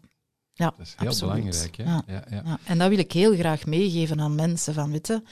[0.55, 1.35] Dat is heel absoluut.
[1.35, 1.83] belangrijk, hè.
[1.85, 2.03] Ja.
[2.07, 2.43] Ja, ja.
[2.45, 5.23] Ja, en dat wil ik heel graag meegeven aan mensen van, weet je,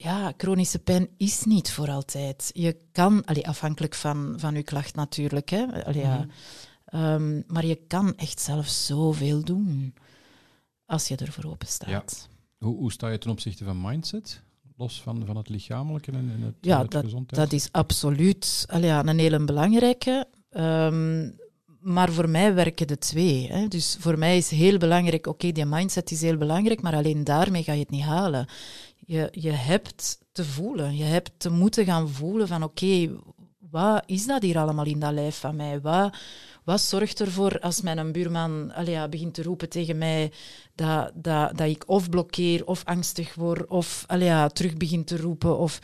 [0.00, 2.50] ja, chronische pijn is niet voor altijd.
[2.54, 6.28] Je kan, allee, afhankelijk van, van je klacht natuurlijk, hè, allee, ja, Mhm.
[6.84, 9.94] Ehm, maar je kan echt zelf zoveel doen
[10.86, 12.28] als je ervoor open staat.
[12.58, 14.42] Hoe, hoe sta je ten opzichte van mindset?
[14.76, 17.42] Los van, van het lichamelijke en, en het, Ja, het gezondheid?
[17.42, 20.26] Dat is absoluut allee, ja, een hele belangrijke.
[20.50, 21.30] Ehm,
[21.80, 23.46] maar voor mij werken de twee.
[23.52, 23.68] Hè.
[23.68, 27.62] Dus voor mij is heel belangrijk, oké, die mindset is heel belangrijk, maar alleen daarmee
[27.62, 28.46] ga je het niet halen.
[29.08, 33.10] Je, je hebt te voelen, je hebt te moeten gaan voelen van, oké,
[33.70, 35.80] wat is dat hier allemaal in dat lijf van mij?
[35.80, 36.16] Wat,
[36.64, 40.32] wat zorgt ervoor als mijn buurman allee, ja, begint te roepen tegen mij
[40.74, 45.16] dat, dat, dat ik of blokkeer of angstig word of allee, ja, terug begin te
[45.16, 45.58] roepen?
[45.58, 45.78] Of,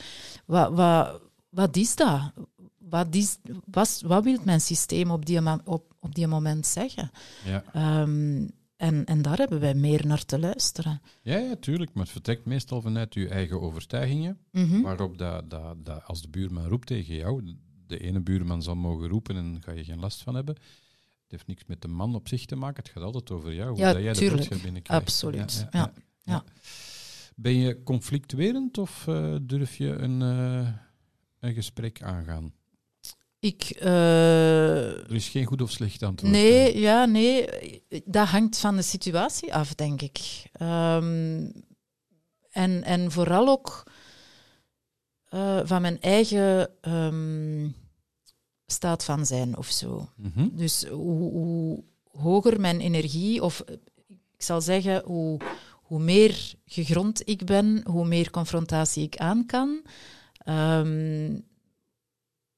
[0.47, 2.33] wat, wat, wat is dat?
[2.79, 7.11] Wat, is, wat, wat wil mijn systeem op die, op, op die moment zeggen?
[7.45, 7.65] Ja.
[7.73, 8.47] Ehm,
[8.85, 11.01] en, en daar hebben wij meer naar te luisteren.
[11.23, 11.95] Ja, ja, tuurlijk.
[11.95, 14.39] Maar het vertrekt meestal vanuit je eigen overtuigingen.
[14.51, 14.81] Mhm.
[14.81, 19.09] Waarop dat, dat, dat als de buurman roept tegen jou, de ene buurman zal mogen
[19.09, 20.55] roepen en ga je geen last van hebben.
[20.55, 23.69] Het heeft niks met de man op zich te maken, het gaat altijd over jou.
[23.71, 24.39] Hoe Ja, dat jij de tuurlijk.
[24.39, 25.03] boodschap binnenkrijgt.
[25.05, 25.67] Absoluut.
[25.71, 25.93] Ja,
[26.23, 26.45] ja.
[27.37, 30.69] Ben je conflictuerend of eh, durf je een, eh,
[31.41, 32.53] een gesprek aangaan?
[33.45, 36.33] Ik, eh, Er is geen goed of slecht antwoord.
[36.33, 37.49] Nee, ja, nee.
[38.05, 40.21] Dat hangt van de situatie af, denk ik.
[40.53, 41.51] Ehm,
[42.51, 43.83] en, en vooral ook
[45.29, 47.69] eh, van mijn eigen ehm,
[48.67, 50.09] staat van zijn of zo.
[50.17, 50.49] Mhm.
[50.53, 53.65] Dus hoe, hoe hoger mijn energie, of
[54.09, 55.41] ik zal zeggen, hoe,
[55.83, 59.83] hoe meer gegrond ik ben, hoe meer confrontatie ik aan kan.
[60.39, 60.87] Ah,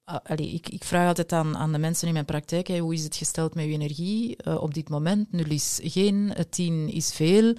[0.07, 3.05] allee, ik, ik vraag altijd aan, aan de mensen in mijn praktijk, hè, hoe is
[3.05, 5.33] het gesteld met uw energie eh, op dit moment?
[5.33, 7.55] Nul is geen, tien is veel.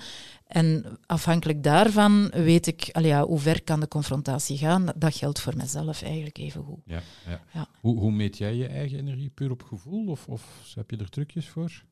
[0.47, 4.85] En afhankelijk daarvan weet ik allee, ja, hoe ver kan de confrontatie gaan.
[4.95, 6.81] Dat, geldt voor mezelf eigenlijk even goed.
[6.85, 7.43] Ja, ja.
[7.53, 7.67] Ja.
[7.81, 9.29] Hoe, hoe meet jij je eigen energie?
[9.29, 10.07] Puur op gevoel?
[10.07, 11.83] Of, of heb je er trucjes voor?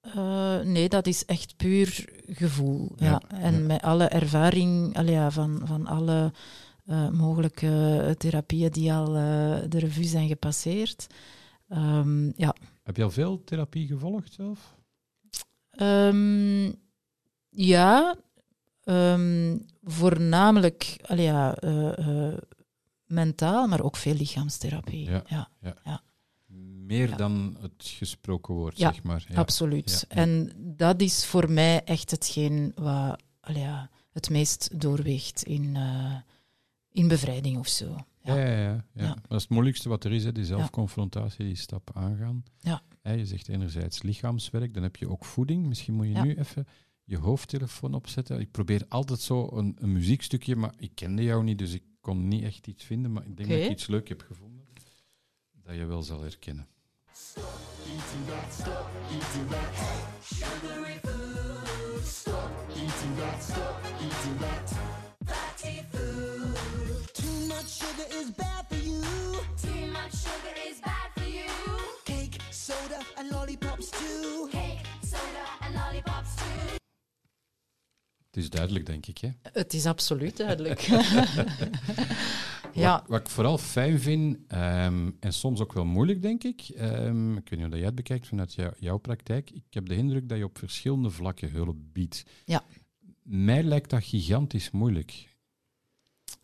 [0.00, 2.92] Eh, nee, dat is echt puur gevoel.
[2.96, 3.22] Ja.
[3.28, 6.32] En met alle ervaring allee, van, van alle
[7.12, 11.06] mogelijke therapieën die al eh, de revue zijn gepasseerd.
[11.68, 12.54] Ehm, ja.
[12.82, 14.78] Heb je al veel therapie gevolgd zelf?
[15.70, 16.72] Ehm,
[17.48, 18.16] ja,
[18.84, 21.98] ehm, voornamelijk allee, ja, eh,
[22.28, 22.38] eh,
[23.06, 25.10] mentaal, maar ook veel lichaamstherapie.
[25.10, 25.48] Ja.
[25.82, 26.02] Ja,
[26.86, 27.16] Meer Ja.
[27.16, 29.26] dan het gesproken woord, zeg maar.
[29.28, 29.34] Ja.
[29.36, 30.04] absoluut.
[30.08, 36.14] En dat is voor mij echt hetgeen wat allee, ja, het meest doorweegt in, eh,
[36.92, 37.96] in bevrijding of zo.
[38.22, 38.46] Ja, Ja.
[38.62, 39.14] ja, ja.
[39.28, 42.44] Dat is het moeilijkste wat er is, hè, die zelfconfrontatie, die stap aangaan.
[42.58, 42.82] Ja.
[43.02, 45.66] Hè, je zegt enerzijds lichaamswerk, dan heb je ook voeding.
[45.66, 46.22] Misschien moet je Ja.
[46.24, 46.66] nu even
[47.04, 48.40] je hoofdtelefoon opzetten.
[48.40, 52.28] Ik probeer altijd zo een, een muziekstukje, maar ik kende jou niet, dus ik kon
[52.28, 53.12] niet echt iets vinden.
[53.12, 54.64] Maar ik denk dat ik iets leuk heb gevonden
[55.62, 56.66] dat je wel zal herkennen.
[57.86, 59.74] eating that, stop eating that.
[60.22, 62.06] Sugary food.
[62.06, 64.72] Stop eating that, stop eating that.
[65.26, 66.39] Fatty food.
[67.60, 69.00] Much sugar is bad for you.
[69.60, 71.48] Too much sugar is bad for you.
[72.04, 74.48] Cake, soda, and lollipops too.
[74.50, 76.76] Cake, soda, and lollipops too.
[78.26, 79.18] Het is duidelijk, denk ik.
[79.18, 79.28] Hè?
[79.42, 80.80] Het is absoluut duidelijk.
[82.72, 86.60] ja, Wat, wat ik vooral fijn vind, ehm, en soms ook wel moeilijk, denk ik.
[86.68, 89.50] ehm, ik weet niet hoe jij het bekijkt vanuit jou- jouw praktijk.
[89.50, 92.24] Ik heb de indruk dat je op verschillende vlakken hulp biedt.
[92.44, 92.62] Ja.
[93.22, 95.28] Mij lijkt dat gigantisch moeilijk.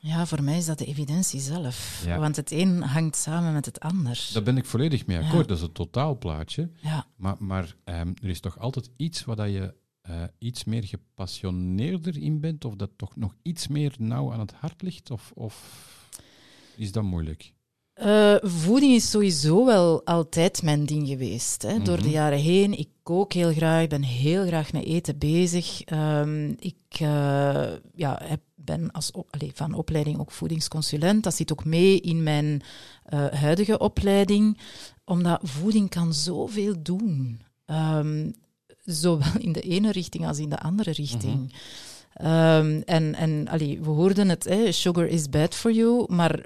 [0.06, 2.02] Ja, voor mij is dat de evidentie zelf.
[2.04, 2.18] Ja.
[2.18, 4.28] Want het een hangt samen met het ander.
[4.32, 5.24] Daar ben ik volledig mee Ja.
[5.26, 5.48] akkoord.
[5.48, 6.70] Dat is het totaalplaatje.
[6.80, 10.84] Ja, Maar, maar ehm, er is toch altijd iets waar dat je eh, iets meer
[10.84, 15.32] gepassioneerder in bent, of dat toch nog iets meer nauw aan het hart ligt, of,
[15.34, 15.84] of
[16.76, 17.52] is dat moeilijk?
[17.96, 21.62] Eh, voeding is sowieso wel altijd mijn ding geweest.
[21.62, 21.82] Hè.
[21.82, 22.10] Door de Mhm.
[22.12, 22.78] jaren heen.
[22.78, 25.82] Ik kook heel graag, ik ben heel graag met eten bezig.
[25.84, 28.22] Ehm, ik eh, ja,
[28.54, 31.24] ben als op, van opleiding ook voedingsconsulent.
[31.24, 32.62] Dat zit ook mee in mijn
[33.04, 34.58] eh, huidige opleiding,
[35.04, 37.40] omdat voeding kan zoveel doen.
[37.66, 38.30] Ehm,
[38.84, 41.54] zowel in de ene richting als in de andere richting.
[42.12, 46.44] Ehm, en en allee, we hoorden het, hè, sugar is bad for you, maar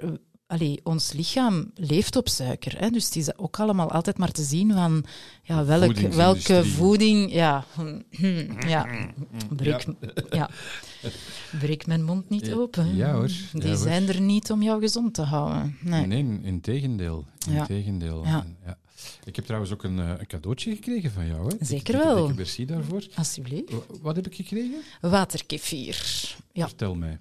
[0.51, 2.79] allee, ons lichaam leeft op suiker.
[2.79, 5.05] Hè, dus het is ook allemaal altijd maar te zien van
[5.43, 7.33] ja, welk, welke voeding...
[7.33, 7.65] Ja,
[8.67, 8.87] ja,
[9.55, 9.85] breek,
[10.31, 10.49] ja.
[11.59, 12.95] breek mijn mond niet Ja, open.
[12.95, 13.77] ja hoor, Die ja hoor.
[13.77, 15.77] zijn er niet om jou gezond te houden.
[15.81, 16.05] Nee.
[16.05, 17.25] Nee, in tegendeel.
[17.47, 17.65] In Ja.
[17.65, 18.25] tegendeel.
[18.25, 18.45] Ja.
[18.65, 18.77] Ja.
[19.23, 21.47] Ik heb trouwens ook een, eh, een cadeautje gekregen van jou.
[21.57, 21.65] Hè?
[21.65, 22.29] Zeker Dikke- wel.
[22.33, 23.07] merci daarvoor.
[23.15, 23.71] Alsjeblieft.
[23.71, 24.81] Wa- Wat heb ik gekregen?
[25.01, 26.35] Waterkefir.
[26.53, 26.67] Ja.
[26.67, 27.19] Vertel mij.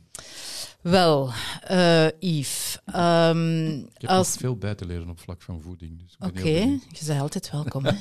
[0.82, 1.30] Wel,
[1.62, 2.78] eh Yves.
[2.84, 5.98] ehm, Ik heb als veel bij te leren op vlak van voeding.
[5.98, 7.84] Dus Oké, je bent altijd welkom.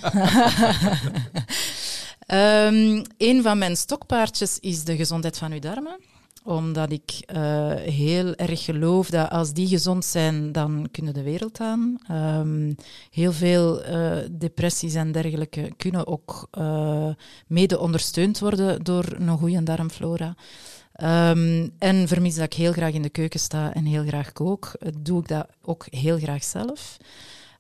[2.20, 6.00] Ehm, een van mijn stokpaardjes is de gezondheid van uw darmen
[6.44, 11.60] omdat ik eh, heel erg geloof dat als die gezond zijn, dan kunnen de wereld
[11.60, 11.98] aan.
[12.08, 12.74] Ehm,
[13.10, 16.50] heel veel eh, depressies en dergelijke kunnen ook
[17.48, 20.36] mede ondersteund worden door een goede darmflora.
[21.00, 24.72] Ehm, en vermis dat ik heel graag in de keuken sta en heel graag kook,
[24.80, 26.98] eh, doe ik dat ook heel graag zelf.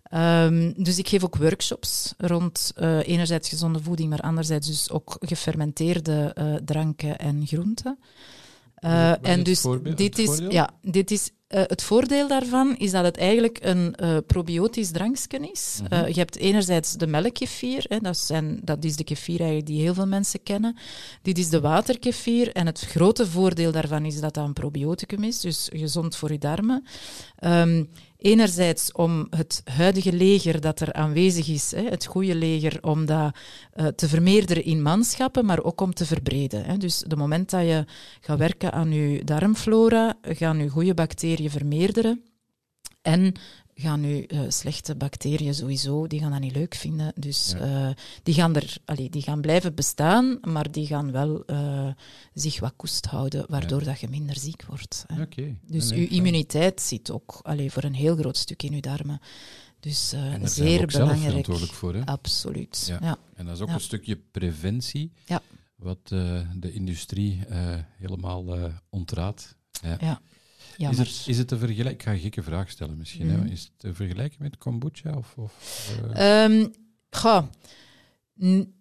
[0.04, 5.18] Ehm, dus ik geef ook workshops rond eh, enerzijds gezonde voeding, maar anderzijds dus ook
[5.20, 8.00] gefermenteerde eh, dranken en groenten.
[9.22, 13.58] En dus dit is, ja, dit is eh, het voordeel daarvan is dat het eigenlijk
[13.62, 15.80] een eh, probiotisch drankje is.
[15.84, 15.94] Mhm.
[15.94, 19.82] Eh, je hebt enerzijds de melkkefir, hè, dat, zijn, dat is de kefir eigenlijk die
[19.82, 20.78] heel veel mensen kennen.
[21.22, 25.40] Dit is de waterkefir en het grote voordeel daarvan is dat dat een probioticum is,
[25.40, 26.86] dus gezond voor je darmen.
[27.36, 27.84] Ehm,
[28.20, 33.36] enerzijds om het huidige leger dat er aanwezig is, het goede leger, om dat
[33.72, 36.80] eh, te vermeerderen in manschappen, maar ook om te verbreden.
[36.80, 37.86] Dus de moment dat je
[38.22, 42.24] gaat werken aan je darmflora, gaan je goede bacteriën vermeerderen.
[43.02, 43.34] En
[43.80, 47.12] gaan nu eh, slechte bacteriën sowieso, die gaan dat niet leuk vinden.
[47.16, 47.88] Dus Ja.
[47.90, 51.88] eh, die, gaan er, allee, die gaan blijven bestaan, maar die gaan wel eh,
[52.34, 55.06] zich wat koest houden, waardoor dat je minder ziek wordt.
[55.08, 55.26] hè.
[55.68, 59.20] Dus uw immuniteit zit ook allee, voor een heel groot stuk in uw darmen.
[59.80, 61.30] Dus eh, En daar zijn we zeer ook zelf belangrijk.
[61.46, 61.96] verantwoordelijk voor.
[61.96, 62.06] Hè?
[62.06, 62.86] Absoluut.
[62.88, 62.98] Ja.
[63.02, 63.18] Ja.
[63.36, 65.42] En dat is ook een stukje preventie, Ja.
[65.76, 66.08] wat
[66.56, 67.44] de industrie
[67.98, 68.46] helemaal
[68.90, 69.56] ontraadt.
[70.00, 70.22] Ja.
[70.90, 71.94] Is, het, is het te vergelijken?
[71.94, 73.30] Ik ga een gekke vraag stellen misschien.
[73.30, 73.38] hè.
[73.38, 73.48] Mhm.
[73.48, 75.12] Is het te vergelijken met kombucha?
[75.18, 76.66] Of, of, eh, Ehm,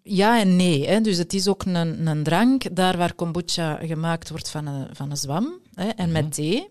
[0.03, 0.87] ja en nee.
[0.87, 1.01] Hè.
[1.01, 5.11] Dus het is ook een, een drank, daar waar kombucha gemaakt wordt van een, van
[5.11, 6.23] een zwam hè, en Mhm.
[6.23, 6.67] met thee.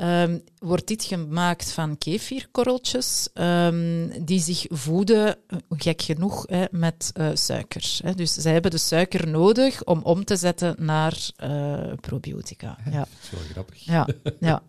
[0.00, 7.10] Ehm, wordt dit gemaakt van kefirkorreltjes ehm, die zich voeden, eh, gek genoeg, hè, met
[7.14, 7.98] eh, suiker.
[8.02, 8.14] Hè.
[8.14, 12.78] Dus zij hebben de suiker nodig om om te zetten naar eh, probiotica.
[12.90, 12.98] Ja.
[12.98, 13.84] Dat is wel grappig.
[13.84, 14.08] Ja,
[14.40, 14.62] ja.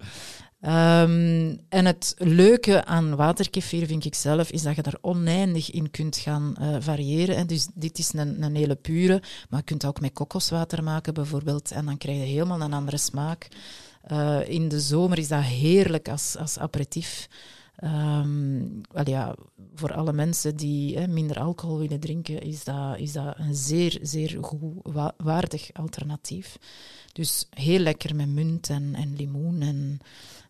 [0.62, 5.92] Ehm, en het leuke aan waterkefir, vind ik zelf, is dat je daar oneindig in
[5.92, 7.36] kunt gaan variëren.
[7.36, 10.84] En dus dit is een, een hele pure, maar je kunt dat ook met kokoswater
[10.84, 11.72] maken bijvoorbeeld.
[11.72, 13.48] En dan krijg je helemaal een andere smaak.
[14.04, 17.28] Eh, in de zomer is dat heerlijk als, als aperitief.
[18.92, 19.36] Wel ja,
[19.76, 24.00] voor alle mensen die hè, minder alcohol willen drinken, is dat, is dat een zeer,
[24.02, 26.58] zeer goed, wa- waardig alternatief.
[27.14, 29.62] Dus heel lekker met munt en, en limoen.
[29.62, 30.00] En,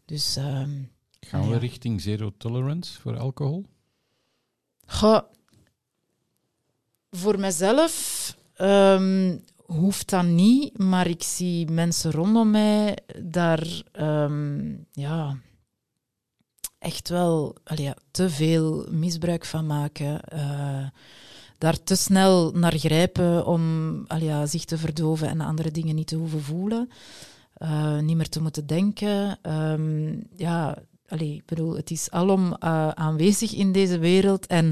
[0.06, 0.72] dus, ehm,
[1.20, 1.58] Gaan we Ja.
[1.58, 3.66] richting zero tolerance voor alcohol?
[4.86, 5.22] goh,
[7.12, 9.38] voor mezelf ehm,
[9.72, 15.38] hoeft dat niet, maar ik zie mensen rondom mij daar, ehm, ja,
[16.80, 20.22] echt wel allee, te veel misbruik van maken.
[20.22, 20.86] eh,
[21.58, 26.16] daar te snel naar grijpen om allee, zich te verdoven en andere dingen niet te
[26.16, 26.90] hoeven voelen.
[27.54, 29.38] Eh, niet meer te moeten denken.
[29.42, 30.78] Ehm, ja,
[31.12, 34.48] allee, ik bedoel, het is alom eh, aanwezig in deze wereld.
[34.48, 34.66] En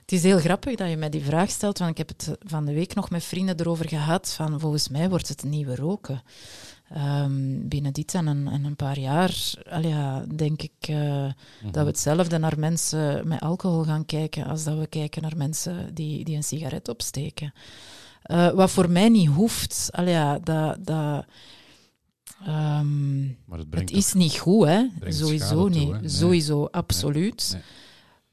[0.00, 2.64] het is heel grappig dat je mij die vraag stelt, want ik heb het van
[2.64, 4.32] de week nog met vrienden erover gehad.
[4.32, 6.22] Van volgens mij wordt het nieuwe roken.
[6.88, 11.24] Ehm, binnen dit en een, en een paar jaar, allee, ja, denk ik eh,
[11.62, 15.94] dat we hetzelfde naar mensen met alcohol gaan kijken als dat we kijken naar mensen
[15.94, 17.52] die, die een sigaret opsteken.
[18.22, 21.24] Eh, wat voor mij niet hoeft, allee, ja, dat, dat,
[22.44, 24.86] ehm, Maar het is ook- niet goed, hè?
[25.08, 25.92] Sowieso toe, niet.
[25.92, 26.00] hè?
[26.00, 26.08] Nee.
[26.08, 27.50] Sowieso, absoluut.
[27.52, 27.62] Nee.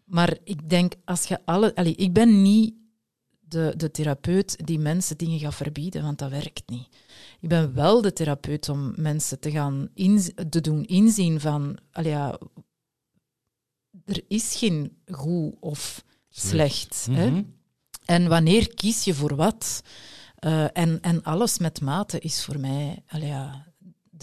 [0.04, 1.76] Maar ik denk, als je alle...
[1.76, 2.74] Allee, ik ben niet
[3.40, 6.88] de, de therapeut die mensen dingen gaat verbieden, want dat werkt niet.
[7.40, 11.78] Ik ben wel de therapeut om mensen te gaan inz- te doen inzien van...
[11.92, 12.40] Allee, ja,
[14.06, 17.08] er is geen goed of slecht.
[17.12, 17.30] hè?
[17.30, 17.44] Mhm.
[18.06, 19.84] En wanneer kies je voor wat?
[20.36, 23.73] Eh, en, en alles met mate is voor mij allee, ja,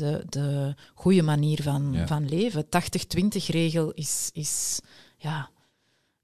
[0.01, 2.07] de, de goede manier van, Ja.
[2.07, 2.64] van leven.
[2.64, 4.80] 80-20-regel is, is,
[5.16, 5.51] ja,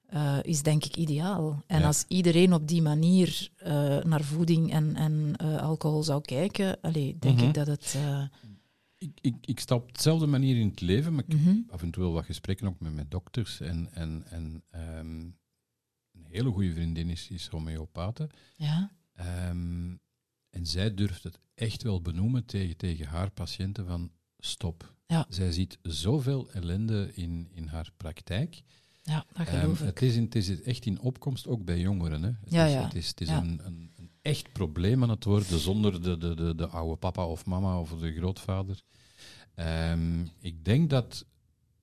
[0.06, 1.62] eh, is denk ik ideaal.
[1.66, 1.86] En Ja.
[1.86, 7.16] als iedereen op die manier eh, naar voeding en, en eh, alcohol zou kijken, allee,
[7.18, 7.46] denk Mhm.
[7.46, 7.96] ik dat het...
[8.98, 11.56] Ik, ik, ik sta op dezelfde manier in het leven, maar ik heb mhm.
[11.70, 13.60] af en toe wel wat gesprekken ook met mijn dokters.
[13.60, 15.20] En, en, en ehm,
[16.12, 18.28] een hele goede vriendin is, is homeopathe.
[18.56, 19.94] Ja, Ehm,
[20.56, 24.94] en zij durft het echt wel benoemen tegen, tegen haar patiënten van stop.
[25.06, 25.26] Ja.
[25.28, 28.62] Zij ziet zoveel ellende in, in haar praktijk.
[29.02, 30.00] ja, dat Ehm, geloof het, ik.
[30.00, 32.22] is in, het is echt in opkomst, ook bij jongeren.
[32.22, 32.28] Hè.
[32.28, 32.82] Het Ja, is, ja.
[32.84, 33.38] Het is, het is Ja.
[33.40, 37.26] een, een, een echt probleem aan het worden zonder de, de, de, de oude papa
[37.26, 38.80] of mama of de grootvader.
[39.54, 41.24] Ehm, ik denk dat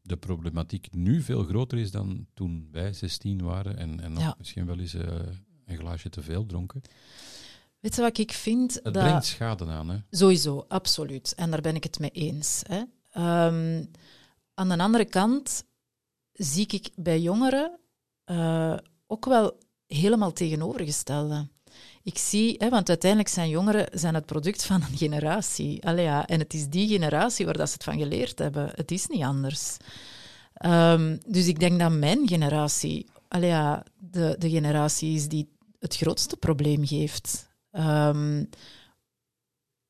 [0.02, 4.66] de problematiek nu veel groter is dan toen wij 16 waren en, en nog misschien
[4.66, 5.08] wel eens eh,
[5.66, 6.82] een glaasje te veel dronken.
[7.84, 8.74] Weet je wat ik vind?
[8.74, 9.04] Het dat...
[9.04, 9.90] brengt schade aan.
[9.90, 9.98] Hè.
[10.10, 11.34] Sowieso, absoluut.
[11.36, 12.62] En daar ben ik het mee eens.
[12.68, 12.84] Hè.
[13.12, 13.84] Ehm,
[14.54, 15.64] aan de andere kant
[16.34, 17.80] zie ik bij jongeren
[18.24, 18.78] eh,
[19.08, 19.58] ook wel
[19.88, 21.48] helemaal tegenovergestelde.
[22.04, 25.86] Ik zie, hè, want uiteindelijk zijn jongeren zijn het product van een generatie.
[25.86, 28.72] Allee, ja, en het is die generatie waar dat ze het van geleerd hebben.
[28.76, 29.78] Het is niet anders.
[30.54, 35.96] Ehm, dus ik denk dat mijn generatie allee, ja, de, de generatie is die het
[35.96, 37.52] grootste probleem geeft.
[37.74, 38.44] Ehm,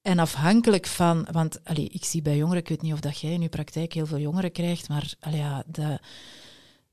[0.01, 3.31] en afhankelijk van, want allee, ik zie bij jongeren, ik weet niet of dat jij
[3.31, 5.99] in je praktijk heel veel jongeren krijgt, maar allee, ja, de,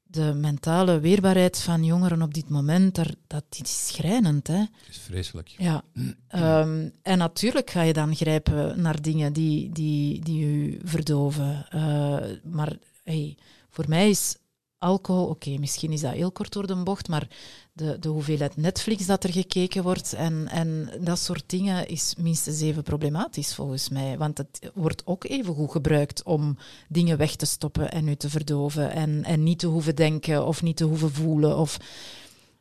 [0.03, 4.47] de mentale weerbaarheid van jongeren op dit moment, daar, dat is schrijnend.
[4.47, 4.59] Hè?
[4.59, 5.49] Het is vreselijk.
[5.49, 5.83] Ja.
[6.29, 11.67] Ehm, en natuurlijk ga je dan grijpen naar dingen die, die, die je verdoven.
[11.69, 13.37] Eh, maar hey,
[13.69, 14.37] voor mij is
[14.79, 17.29] alcohol, oké, misschien is dat heel kort door de bocht, maar
[17.81, 22.61] de, de hoeveelheid Netflix dat er gekeken wordt en, en dat soort dingen is minstens
[22.61, 24.19] even problematisch volgens mij.
[24.19, 26.57] Want het wordt ook even goed gebruikt om
[26.89, 30.63] dingen weg te stoppen en u te verdoven en, en niet te hoeven denken of
[30.63, 31.57] niet te hoeven voelen.
[31.59, 31.77] Of,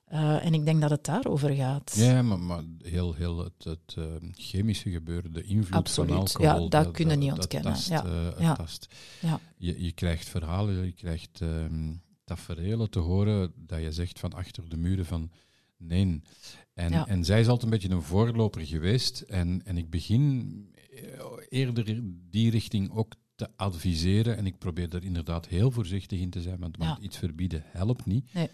[0.06, 1.94] eh, en ik denk dat het daarover gaat.
[1.96, 6.10] Ja, maar, maar heel, heel het, het eh, chemische gebeuren, de invloed Absoluut.
[6.10, 6.64] van alcohol...
[6.64, 7.74] Ja, dat kun je niet ontkennen.
[7.74, 8.06] tast, Ja.
[8.06, 8.54] het Ja.
[8.54, 8.88] tast.
[9.22, 9.40] Ja.
[9.58, 11.92] Je, je krijgt verhalen, je krijgt ehm
[12.30, 15.32] tafereelen te horen dat je zegt van achter de muren van
[15.78, 16.22] nee.
[16.74, 17.08] En, Ja.
[17.08, 19.22] en zij is altijd een beetje een voorloper geweest.
[19.22, 20.26] En, en ik begin
[20.92, 21.04] eh,
[21.50, 24.38] eerder die richting ook te adviseren.
[24.38, 28.34] En ik probeer er inderdaad heel voorzichtig in te zijn, want, iets verbieden helpt niet.
[28.34, 28.50] Nee.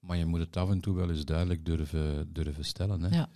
[0.00, 3.02] Maar je moet het af en toe wel eens duidelijk durven, durven stellen.
[3.02, 3.16] Hè?
[3.16, 3.28] Ja.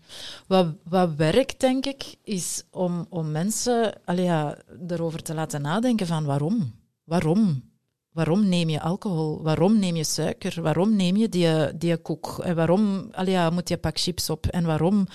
[0.47, 4.59] Wat, wat werkt, denk ik, is om, om mensen allee, ja,
[4.89, 6.73] erover te laten nadenken van waarom?
[7.05, 7.72] Waarom?
[8.13, 9.43] Waarom neem je alcohol?
[9.43, 10.63] Waarom neem je suiker?
[10.63, 12.39] Waarom neem je die, die koek?
[12.43, 14.47] En waarom allee, ja, moet je pak chips op?
[14.47, 15.07] En waarom?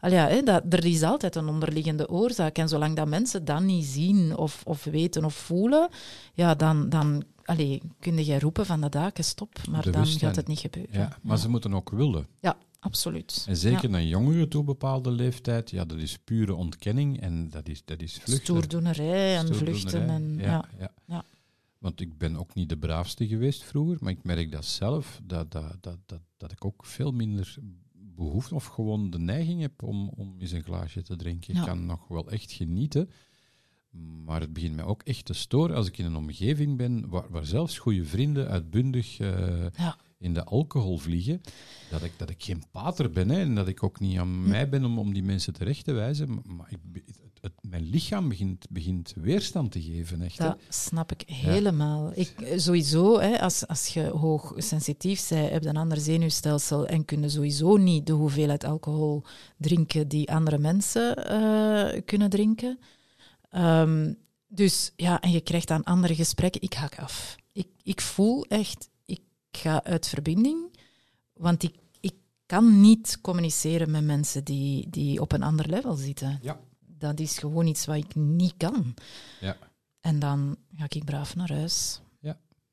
[0.00, 2.58] Allee, ja, hè, dat, er is altijd een onderliggende oorzaak.
[2.58, 5.88] En zolang dat mensen dat niet zien of, of weten of voelen,
[6.34, 9.58] ja, dan, dan allee, kun je roepen van de daken stop.
[9.70, 10.94] Maar dan gaat het niet gebeuren.
[11.00, 12.26] Ja, maar ze moeten ook willen.
[12.40, 13.44] Ja, absoluut.
[13.48, 13.88] En zeker Ja.
[13.88, 18.12] naar jongeren toe bepaalde leeftijd, ja, dat is pure ontkenning en dat is, dat is
[18.22, 18.44] vluchten.
[18.44, 19.80] Stoerdoenerij en Stoerdoenerij.
[19.80, 20.08] vluchten.
[20.08, 20.64] En, ja.
[21.06, 21.24] ja.
[21.82, 25.50] Want ik ben ook niet de braafste geweest vroeger, maar ik merk dat zelf, dat,
[25.50, 27.56] dat, dat, dat, dat ik ook veel minder
[27.92, 31.54] behoefte of gewoon de neiging heb om, om eens een glaasje te drinken.
[31.54, 31.60] Ja.
[31.60, 33.10] Ik kan nog wel echt genieten,
[34.24, 37.30] maar het begint mij ook echt te storen als ik in een omgeving ben waar,
[37.30, 39.96] waar zelfs goede vrienden uitbundig eh, Ja.
[40.18, 41.40] in de alcohol vliegen,
[41.90, 44.68] dat ik, dat ik geen pater ben hè, en dat ik ook niet aan mij
[44.68, 46.42] ben om, om die mensen terecht te wijzen.
[46.44, 47.04] Maar, ik,
[47.42, 50.22] het, mijn lichaam begint, begint weerstand te geven.
[50.22, 50.44] Echt, hè.
[50.44, 52.12] Dat snap ik helemaal.
[52.14, 57.22] Ik, sowieso, hè, als, als je hoogsensitief bent, heb je een ander zenuwstelsel en kun
[57.22, 59.22] je sowieso niet de hoeveelheid alcohol
[59.56, 62.78] drinken die andere mensen eh, kunnen drinken.
[63.50, 64.12] Ehm,
[64.48, 66.62] dus ja, en je krijgt dan andere gesprekken.
[66.62, 67.36] Ik haak af.
[67.52, 70.78] Ik, ik voel echt, ik ga uit verbinding,
[71.32, 72.14] want ik, ik
[72.46, 76.38] kan niet communiceren met mensen die, die op een ander level zitten.
[76.42, 76.60] Ja.
[77.02, 78.94] Dat is gewoon iets wat ik niet kan.
[79.40, 79.56] Ja.
[80.00, 82.00] En dan ga ik braaf naar huis.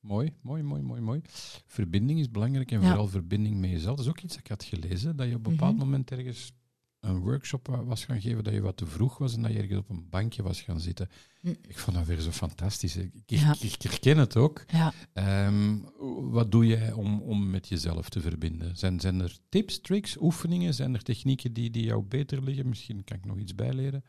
[0.02, 1.22] Mooi, mooi, mooi, mooi, mooi.
[1.66, 2.88] Verbinding is belangrijk en Ja.
[2.88, 3.96] vooral verbinding met jezelf.
[3.96, 5.84] Dat is ook iets dat ik had gelezen, dat je op een bepaald Mhm.
[5.86, 6.52] moment ergens
[7.00, 9.58] een workshop wa- was gaan geven, dat je wat te vroeg was en dat je
[9.60, 11.10] ergens op een bankje was gaan zitten.
[11.42, 11.48] Hm.
[11.68, 12.98] Ik vond dat weer zo fantastisch.
[13.26, 13.56] Ja.
[13.60, 14.64] ik herken het ook.
[14.68, 14.94] Ja.
[15.14, 15.78] Ehm,
[16.30, 18.78] wat doe jij om, om met jezelf te verbinden?
[18.78, 20.74] Zijn, zijn er tips, tricks, oefeningen?
[20.74, 22.70] Zijn er technieken die, die jou beter liggen?
[22.70, 24.04] Misschien kan ik nog iets bijleren.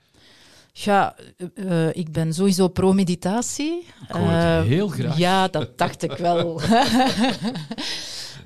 [0.72, 1.16] Ja,
[1.54, 3.78] eh, ik ben sowieso pro-meditatie.
[4.08, 5.18] Ik hoor het Eh, heel graag.
[5.18, 6.60] Ja, dat dacht ik wel.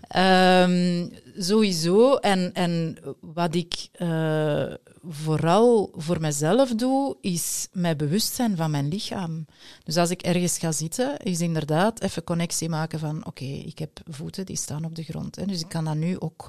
[0.09, 2.15] Ehm, sowieso.
[2.17, 4.65] En, en wat ik eh,
[5.09, 9.47] vooral voor mezelf doe, is mij bewust zijn van mijn lichaam.
[9.85, 14.01] Dus als ik ergens ga zitten, is inderdaad even connectie maken van oké, ik heb
[14.05, 15.37] voeten die staan op de grond.
[15.37, 16.49] Hè, dus ik kan dat nu ook.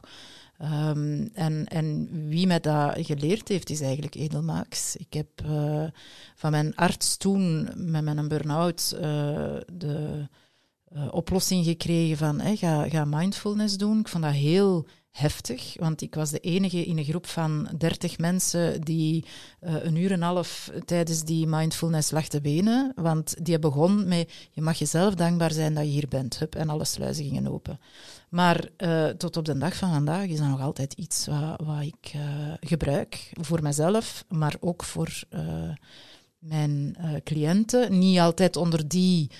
[0.57, 4.95] Ehm, en, en wie mij dat geleerd heeft, is eigenlijk Edelmaaks.
[4.95, 5.85] Ik heb eh,
[6.35, 9.01] van mijn arts toen, met mijn burn-out, eh,
[9.73, 10.27] de
[10.85, 13.99] eh, oplossing gekregen van ga, ga mindfulness doen.
[13.99, 18.17] Ik vond dat heel heftig, want ik was de enige in een groep van 30
[18.17, 19.25] mensen die
[19.59, 22.91] eh, een uur en een half tijdens die mindfulness lag te benen.
[22.95, 26.39] Want die begon met, je mag jezelf dankbaar zijn dat je hier bent.
[26.39, 27.79] Hup, en alle sluizen gingen open.
[28.29, 31.81] Maar eh, tot op de dag van vandaag is dat nog altijd iets wat, wat
[31.81, 32.21] ik eh,
[32.59, 35.23] gebruik voor mezelf, maar ook voor
[36.39, 37.99] mijn cliënten.
[37.99, 39.31] Niet altijd onder die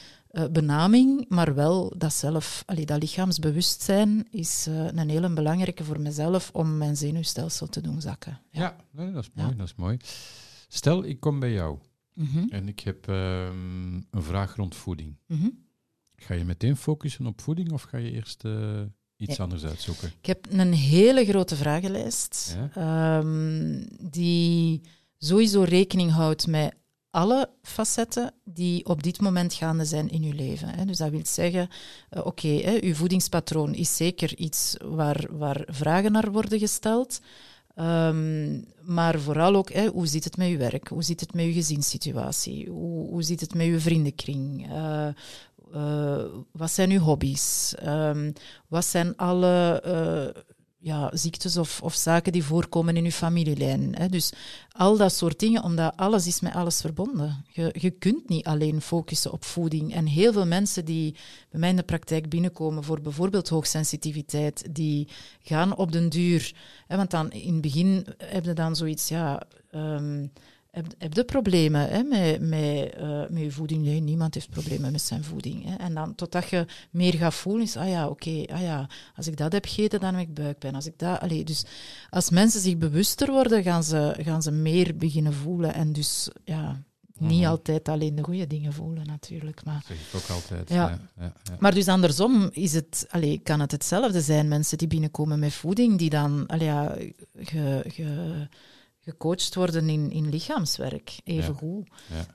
[0.52, 6.50] benaming, maar wel dat zelf, allee, dat lichaamsbewustzijn is eh, een hele belangrijke voor mezelf
[6.54, 8.40] om mijn zenuwstelsel te doen zakken.
[8.52, 9.44] Ja, nee, dat is Ja.
[9.44, 9.56] mooi.
[9.56, 9.98] Dat is mooi.
[10.68, 11.78] Stel, ik kom bij jou
[12.14, 15.16] Mhm, en ik heb ehm, een vraag rond voeding.
[15.28, 15.48] mhm.
[16.16, 18.82] Ga je meteen focussen op voeding of ga je eerst eh,
[19.18, 19.44] iets Ja.
[19.44, 20.12] anders uitzoeken?
[20.20, 24.82] Ik heb een hele grote vragenlijst ehm, die
[25.18, 26.76] sowieso rekening houdt met
[27.16, 30.88] alle facetten die op dit moment gaande zijn in uw leven.
[30.88, 31.70] Dus dat wil zeggen,
[32.10, 37.20] eh, oké, hè, uw voedingspatroon is zeker iets waar, waar vragen naar worden gesteld.
[37.76, 40.88] Ehm, maar vooral ook, hè, hoe zit het met uw werk?
[40.88, 42.70] Hoe zit het met uw gezinssituatie?
[42.70, 44.72] Hoe, hoe zit het met uw vriendenkring?
[44.72, 45.08] Eh,
[45.74, 47.76] eh, wat zijn uw hobby's?
[47.76, 48.32] Ehm,
[48.68, 49.82] wat zijn alle
[50.86, 53.96] ja, ziektes of, of zaken die voorkomen in uw familielijn?
[53.96, 54.08] Hè?
[54.10, 54.32] Dus
[54.72, 57.46] al dat soort dingen, omdat alles is met alles verbonden.
[57.52, 59.94] Je, je kunt niet alleen focussen op voeding.
[59.94, 61.16] En heel veel mensen die
[61.50, 65.08] bij mij in de praktijk binnenkomen voor bijvoorbeeld hoogsensitiviteit, die
[65.42, 66.54] gaan op den duur...
[66.88, 69.44] Hè, want dan in het begin heb je dan zoiets, ja...
[69.72, 70.28] ehm,
[70.76, 73.84] heb, heb je problemen hè, met, met, eh, met je voeding?
[73.84, 75.66] Nee, niemand heeft problemen met zijn voeding.
[75.66, 75.76] Hè.
[75.76, 79.38] En dan totdat je meer gaat voelen, is, ah ja, oké, ah ja, als ik
[79.38, 80.76] dat heb gegeten, dan heb ik buikpijn.
[80.76, 81.66] Als ik dat, allee, dus
[82.10, 85.74] als mensen zich bewuster worden, gaan ze, gaan ze meer beginnen voelen.
[85.74, 86.84] En dus, ja,
[87.20, 87.50] niet Mhm.
[87.50, 89.66] altijd alleen de goede dingen voelen, natuurlijk.
[89.66, 90.70] Maar, Dat zeg ik ook altijd.
[90.70, 90.76] Ja.
[90.76, 91.00] Ja.
[91.20, 91.56] Ja, ja.
[91.60, 94.48] maar dus andersom is het, allee, kan het hetzelfde zijn.
[94.48, 96.96] Mensen die binnenkomen met voeding, die dan allee, ja,
[97.36, 98.48] ge, ge,
[99.06, 101.58] gecoacht worden in, in lichaamswerk, even Ja.
[101.60, 101.88] goed.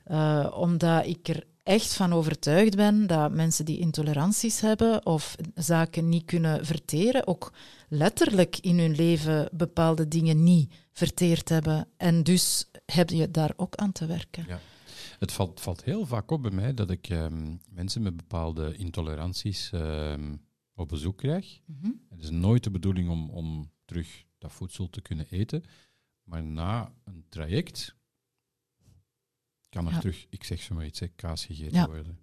[0.05, 0.45] Ja.
[0.45, 6.09] Eh, omdat ik er echt van overtuigd ben dat mensen die intoleranties hebben of zaken
[6.09, 7.53] niet kunnen verteren, ook
[7.89, 11.89] letterlijk in hun leven bepaalde dingen niet verteerd hebben.
[11.97, 14.45] En dus heb je daar ook aan te werken.
[14.49, 14.61] Ja.
[15.19, 19.71] Het valt, valt heel vaak op bij mij dat ik ehm, mensen met bepaalde intoleranties
[19.73, 20.35] ehm,
[20.75, 21.61] op bezoek krijg.
[21.65, 21.91] Mhm.
[22.11, 25.65] Het is nooit de bedoeling om, om terug dat voedsel te kunnen eten.
[26.31, 27.95] Maar na een traject
[29.69, 29.99] kan er Ja.
[29.99, 31.87] terug, ik zeg zo maar iets, hè, kaas gegeten Ja.
[31.87, 32.19] worden.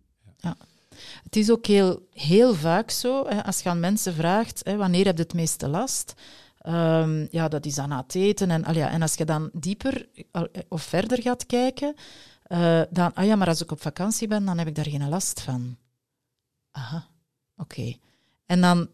[1.23, 5.05] Het is ook heel, heel vaak zo, hè, als je aan mensen vraagt, hè, wanneer
[5.05, 6.13] heb je het meeste last?
[6.57, 8.51] Ehm, ja, dat is aan het eten.
[8.51, 11.95] En, al ja, en als je dan dieper al- of verder gaat kijken,
[12.43, 15.09] eh, dan, ah ja, maar als ik op vakantie ben, dan heb ik daar geen
[15.09, 15.77] last van.
[16.71, 17.07] Aha,
[17.57, 17.95] oké.
[18.45, 18.89] En dan,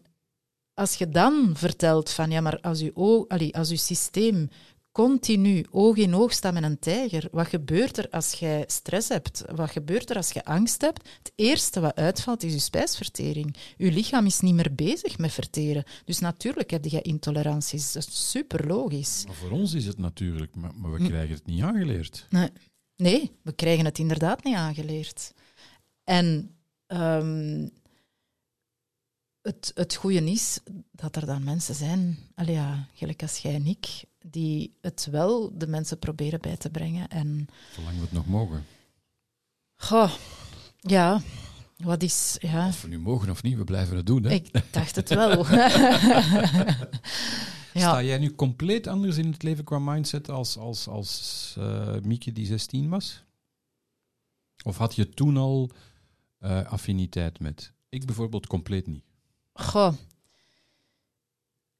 [0.74, 4.48] als je dan vertelt van, ja, maar als je, o- allee, als je systeem
[4.94, 7.28] continu oog in oog staan met een tijger.
[7.30, 9.44] Wat gebeurt er als jij stress hebt?
[9.54, 11.08] Wat gebeurt er als je angst hebt?
[11.18, 13.56] Het eerste wat uitvalt is je spijsvertering.
[13.76, 15.84] Je lichaam is niet meer bezig met verteren.
[16.04, 17.92] Dus natuurlijk heb je intoleranties.
[17.92, 19.24] Dat is super logisch.
[19.26, 21.06] Maar voor ons is het natuurlijk, maar, we Hm.
[21.06, 22.26] krijgen het niet aangeleerd.
[22.30, 22.50] Nee.
[22.96, 25.32] nee, we krijgen het inderdaad niet aangeleerd.
[26.04, 27.68] En ehm,
[29.42, 30.60] het, het goede is
[30.92, 33.86] dat er dan mensen zijn, allee ja, gelijk als jij en ik,
[34.26, 37.08] die het wel de mensen proberen bij te brengen.
[37.08, 38.64] En Zolang we het nog mogen.
[39.76, 40.12] goh,
[40.80, 41.22] ja,
[41.76, 42.36] wat is...
[42.40, 44.22] Ja, Of we nu mogen of niet, we blijven het doen.
[44.22, 44.30] Hè?
[44.30, 45.44] ik dacht het wel.
[47.74, 51.96] Sta ja, jij nu compleet anders in het leven qua mindset als, als, als eh,
[52.02, 53.24] Mieke die 16 was?
[54.64, 55.70] Of had je toen al
[56.38, 57.72] eh, affiniteit met?
[57.88, 59.04] Ik bijvoorbeeld compleet niet.
[59.52, 59.94] goh,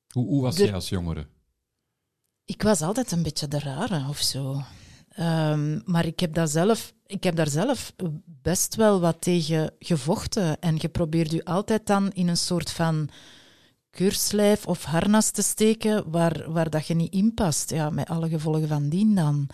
[0.08, 1.26] Hoe, hoe was jij als jongere?
[2.44, 4.62] Ik was altijd een beetje de rare of zo.
[5.08, 7.92] Ehm, maar ik heb, dat zelf, ik heb daar zelf
[8.24, 10.60] best wel wat tegen gevochten.
[10.60, 13.08] En je probeert je altijd dan in een soort van
[13.90, 17.70] keurslijf of harnas te steken waar, waar dat je niet in past.
[17.70, 19.48] Ja, met alle gevolgen van dien dan.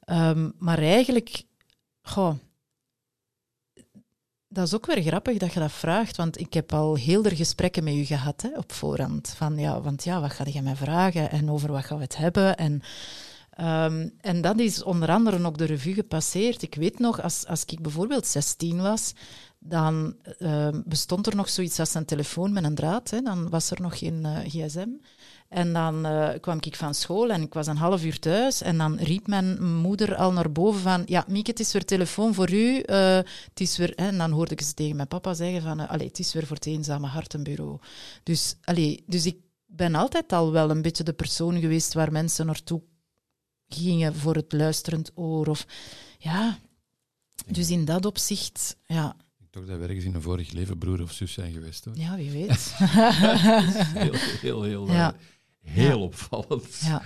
[0.00, 1.42] Ehm, maar eigenlijk,
[2.02, 2.34] goh,
[4.48, 7.36] dat is ook weer grappig dat je dat vraagt, want ik heb al heel er
[7.36, 9.34] gesprekken met u gehad hè, op voorhand.
[9.36, 12.16] Van ja, want ja, wat ga je mij vragen en over wat gaan we het
[12.16, 12.56] hebben?
[12.56, 12.80] En,
[13.50, 16.62] ehm, en dat is onder andere ook de revue gepasseerd.
[16.62, 19.12] Ik weet nog, als, als ik bijvoorbeeld 16 was,
[19.58, 23.10] dan ehm, bestond er nog zoiets als een telefoon met een draad.
[23.10, 23.20] Hè.
[23.20, 24.88] Dan was er nog geen eh, gsm.
[25.48, 28.62] En dan eh, kwam ik van school en ik was een half uur thuis.
[28.62, 31.02] En dan riep mijn moeder al naar boven van...
[31.06, 32.78] Ja, Mieke, het is weer telefoon voor u.
[32.80, 33.16] eh,
[33.48, 33.94] het is weer...
[33.94, 35.80] En dan hoorde ik ze tegen mijn papa zeggen van...
[35.80, 37.78] eh, allee, het is weer voor het eenzame hartenbureau.
[38.22, 39.36] Dus, allee, dus ik
[39.66, 42.82] ben altijd al wel een beetje de persoon geweest waar mensen naartoe
[43.68, 45.46] gingen voor het luisterend oor.
[45.46, 45.66] Of,
[46.18, 46.58] ja,
[47.46, 48.76] dus in dat opzicht...
[48.86, 51.84] Ja, Ik dacht dat we ergens in een vorig leven broer of zus zijn geweest.
[51.84, 51.96] Hoor.
[51.96, 52.72] ja wie weet.
[53.94, 55.14] Heel, heel, heel, Ja.
[55.62, 56.04] Heel Ja.
[56.04, 56.78] opvallend.
[56.84, 57.02] Ja.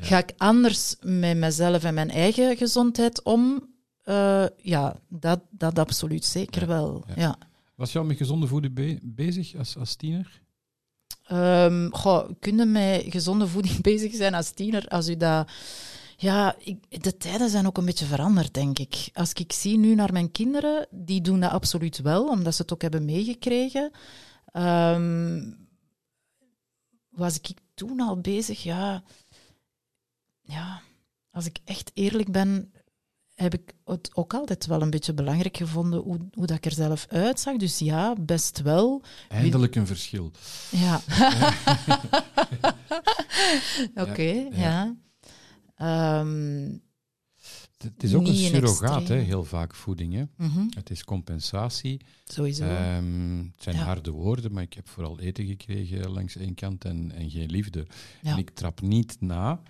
[0.00, 3.68] Ga ik anders met mezelf en mijn eigen gezondheid om?
[4.02, 7.04] Eh, ja, dat, dat absoluut zeker Ja, wel.
[7.08, 7.14] ja.
[7.16, 7.38] Ja.
[7.74, 10.40] Was je al met gezonde voeding be- bezig als, als tiener?
[11.24, 15.50] Ehm, goh, kun je met gezonde voeding bezig zijn als tiener als u dat...
[16.16, 19.08] Ja, ik, de tijden zijn ook een beetje veranderd, denk ik.
[19.12, 22.72] Als ik zie nu naar mijn kinderen, die doen dat absoluut wel, omdat ze het
[22.72, 23.90] ook hebben meegekregen.
[24.52, 25.42] Ehm,
[27.10, 27.50] was ik
[27.86, 28.62] toen al bezig?
[28.62, 29.02] Ja,
[30.40, 30.82] ja,
[31.30, 32.72] als ik echt eerlijk ben,
[33.34, 36.72] heb ik het ook altijd wel een beetje belangrijk gevonden hoe, hoe dat ik er
[36.72, 37.56] zelf uitzag.
[37.56, 39.02] Dus ja, best wel.
[39.28, 40.30] Eindelijk een verschil.
[40.70, 41.00] Ja.
[44.04, 44.56] Oké, Ja, ja.
[44.56, 44.94] ja.
[45.76, 46.68] Ehm,
[47.82, 50.12] Het is ook een surrogaat, hè, heel vaak voeding.
[50.14, 50.24] Hè.
[50.36, 52.00] mhm, Het is compensatie.
[52.24, 52.64] Sowieso.
[52.64, 53.82] Ehm, het zijn Ja.
[53.84, 57.86] harde woorden, maar ik heb vooral eten gekregen langs één kant en, en geen liefde.
[58.22, 58.32] Ja.
[58.32, 59.60] En ik trap niet na.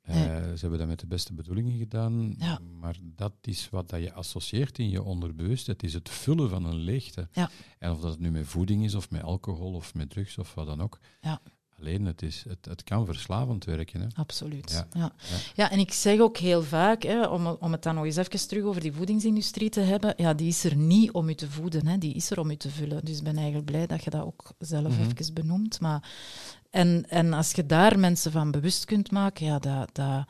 [0.00, 0.26] Eh, Nee.
[0.26, 2.58] Ze hebben dat met de beste bedoelingen gedaan, Ja.
[2.80, 5.66] maar dat is wat dat je associeert in je onderbewust.
[5.66, 7.28] Het is het vullen van een leegte.
[7.78, 10.66] En of dat nu met voeding is, of met alcohol, of met drugs, of wat
[10.66, 10.98] dan ook.
[11.20, 11.40] Ja.
[11.84, 14.00] Het, is, het, het kan verslavend werken.
[14.00, 14.06] Hè.
[14.14, 14.70] Absoluut.
[14.70, 15.12] Ja, Ja.
[15.30, 15.36] ja.
[15.54, 15.70] Ja.
[15.70, 18.64] en ik zeg ook heel vaak, hè, om, om het dan nog eens even terug
[18.64, 21.98] over die voedingsindustrie te hebben, ja, die is er niet om u te voeden, hè,
[21.98, 23.04] die is er om u te vullen.
[23.04, 25.10] Dus ik ben eigenlijk blij dat je dat ook zelf Mhm.
[25.16, 25.80] even benoemt.
[25.80, 26.08] Maar,
[26.70, 30.24] en, en als je daar mensen van bewust kunt maken, ja, dat, dat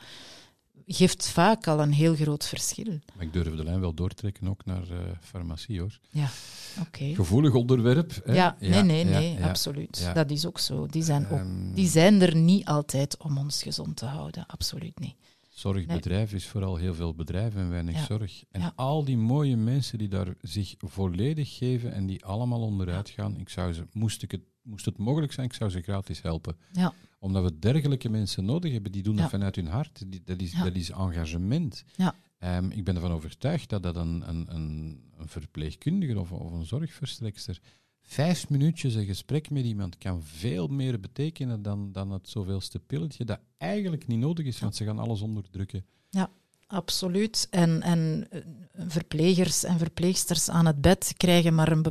[0.93, 2.99] geeft vaak al een heel groot verschil.
[3.15, 5.99] Maar ik durf de lijn wel doortrekken ook naar eh, farmacie, hoor.
[6.09, 6.29] Ja,
[6.79, 7.13] oké.
[7.15, 8.21] Gevoelig onderwerp.
[8.25, 8.33] Hè?
[8.33, 9.47] Ja, nee, nee, nee, ja.
[9.49, 9.97] absoluut.
[10.03, 10.13] ja.
[10.13, 10.87] Dat is ook zo.
[10.87, 14.45] Die zijn, ook, Ehm, die zijn er niet altijd om ons gezond te houden.
[14.45, 15.15] Absoluut niet.
[15.49, 18.05] Zorgbedrijf is vooral heel veel bedrijf en weinig Ja.
[18.05, 18.43] zorg.
[18.51, 23.39] En al die mooie mensen die daar zich volledig geven en die allemaal onderuit gaan,
[23.39, 26.57] ik zou ze, moest, ik het, moest het mogelijk zijn, ik zou ze gratis helpen.
[26.71, 26.93] Ja.
[27.23, 29.29] Omdat we dergelijke mensen nodig hebben, die doen dat Ja.
[29.29, 30.03] vanuit hun hart.
[30.11, 30.63] Die, dat, is, Ja.
[30.63, 31.83] dat is engagement.
[31.95, 32.15] Ja.
[32.37, 36.65] Ehm, ik ben ervan overtuigd dat dat een, een, een, een verpleegkundige of, of een
[36.65, 37.59] zorgverstrekster
[38.01, 43.25] vijf minuutjes een gesprek met iemand kan veel meer betekenen dan, dan het zoveelste pilletje
[43.25, 45.85] dat eigenlijk niet nodig is, want ze gaan alles onderdrukken.
[46.71, 47.47] Absoluut.
[47.49, 48.39] En, en eh,
[48.87, 51.85] verplegers en verpleegsters aan het bed krijgen maar een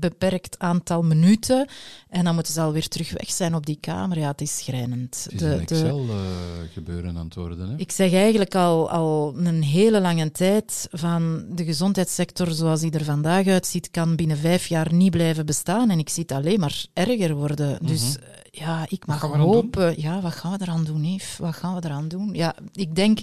[0.00, 1.68] beperkt aantal minuten.
[2.08, 4.18] En dan moeten ze alweer terug weg zijn op die kamer.
[4.18, 5.20] Ja, het is schrijnend.
[5.24, 7.68] Het is De- een de- Excel-gebeuren aan het worden.
[7.68, 7.76] Hè?
[7.76, 13.04] Ik zeg eigenlijk al, al een hele lange tijd van de gezondheidssector zoals die er
[13.04, 15.90] vandaag uitziet, kan binnen vijf jaar niet blijven bestaan.
[15.90, 17.78] En ik zie het alleen maar erger worden.
[17.86, 18.22] Dus Mhm.
[18.22, 20.00] eh, ja, ik mag hopen.
[20.00, 21.20] Ja, wat gaan we eraan doen?
[21.38, 22.34] Wat gaan we eraan doen?
[22.34, 23.18] Ja, ik denk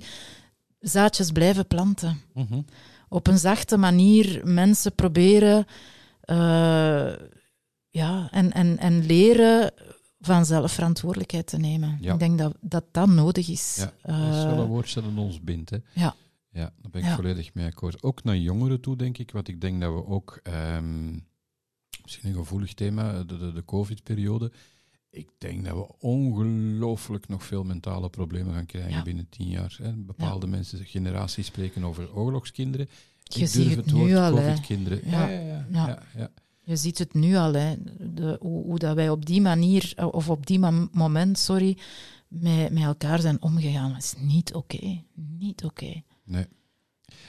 [0.84, 2.22] zaadjes blijven planten.
[2.34, 2.62] Mhm.
[3.10, 5.66] Op een zachte manier mensen proberen
[6.22, 7.14] eh,
[7.90, 9.72] ja, en, en, en leren
[10.20, 11.98] vanzelf verantwoordelijkheid te nemen.
[12.02, 12.14] Ja.
[12.14, 13.76] Ik denk dat dat, dat nodig is.
[13.80, 15.70] Ja, dat is wel Eh, een woord dat ons bindt.
[15.70, 15.78] Hè.
[15.94, 16.16] ja.
[16.50, 17.16] Ja, daar ben ik Ja.
[17.16, 18.04] volledig mee akkoord.
[18.04, 19.32] Ook naar jongeren toe, denk ik.
[19.32, 21.12] Want ik denk dat we ook, ehm,
[22.04, 24.52] misschien een gevoelig thema, de, de, de COVID-periode.
[25.16, 29.02] Ik denk dat we ongelooflijk nog veel mentale problemen gaan krijgen Ja.
[29.04, 29.78] binnen tien jaar.
[29.82, 29.94] Hè.
[29.94, 32.88] Bepaalde mensen, generaties spreken over oorlogskinderen.
[33.24, 34.48] Je Ik ziet durf het het woord nu al, hè.
[34.48, 35.02] COVID-kinderen.
[35.10, 36.04] Ja, Ja.
[36.16, 36.30] ja.
[36.64, 37.76] Je ziet het nu al, hè.
[38.14, 41.78] De, hoe, hoe dat wij op die manier, of op die mom- moment, sorry,
[42.28, 43.92] met, met elkaar zijn omgegaan.
[43.94, 45.04] Dat is niet oké.
[45.40, 46.02] Niet oké.
[46.24, 46.46] Nee.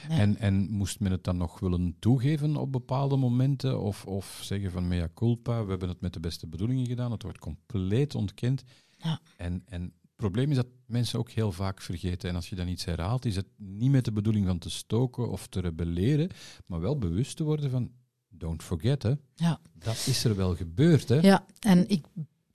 [0.09, 0.19] Nee.
[0.19, 3.81] En, en moest men het dan nog willen toegeven op bepaalde momenten?
[3.81, 7.11] Of, of zeggen van mea culpa, we hebben het met de beste bedoelingen gedaan.
[7.11, 8.63] Het wordt compleet ontkend.
[8.97, 9.19] Ja.
[9.37, 12.29] En, en het probleem is dat mensen ook heel vaak vergeten.
[12.29, 15.29] En als je dan iets herhaalt, is het niet met de bedoeling van te stoken
[15.29, 16.29] of te rebelleren,
[16.65, 17.91] maar wel bewust te worden van,
[18.29, 19.13] don't forget, hè.
[19.35, 19.59] Ja.
[19.73, 21.19] Dat is er wel gebeurd, hè.
[21.19, 22.05] Ja, en ik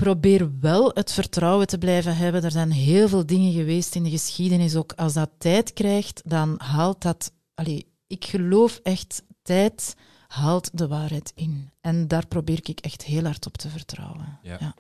[0.01, 2.43] probeer wel het vertrouwen te blijven hebben.
[2.45, 4.77] Er zijn heel veel dingen geweest in de geschiedenis.
[4.77, 7.33] Ook als dat tijd krijgt, dan haalt dat.
[7.55, 9.97] Allee, ik geloof echt, tijd
[10.27, 11.71] haalt de waarheid in.
[11.81, 14.39] En daar probeer ik echt heel hard op te vertrouwen.
[14.43, 14.75] Ja.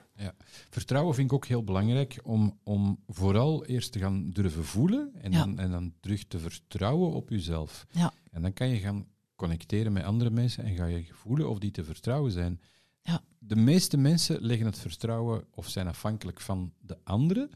[0.70, 5.32] Vertrouwen vind ik ook heel belangrijk om, om vooral eerst te gaan durven voelen en,
[5.32, 5.38] Ja.
[5.38, 7.86] dan, en dan terug te vertrouwen op jezelf.
[7.90, 8.12] Ja.
[8.30, 9.06] En dan kan je gaan
[9.36, 12.60] connecteren met andere mensen en ga je voelen of die te vertrouwen zijn.
[13.02, 13.24] Ja.
[13.38, 17.50] De meeste mensen leggen het vertrouwen of zijn afhankelijk van de anderen.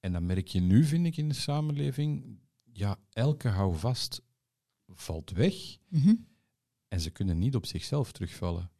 [0.00, 2.38] En dan merk je nu, vind ik, in de samenleving,
[2.72, 4.22] ja, elke houvast
[4.86, 6.14] valt weg Mhm.
[6.88, 8.70] en ze kunnen niet op zichzelf terugvallen.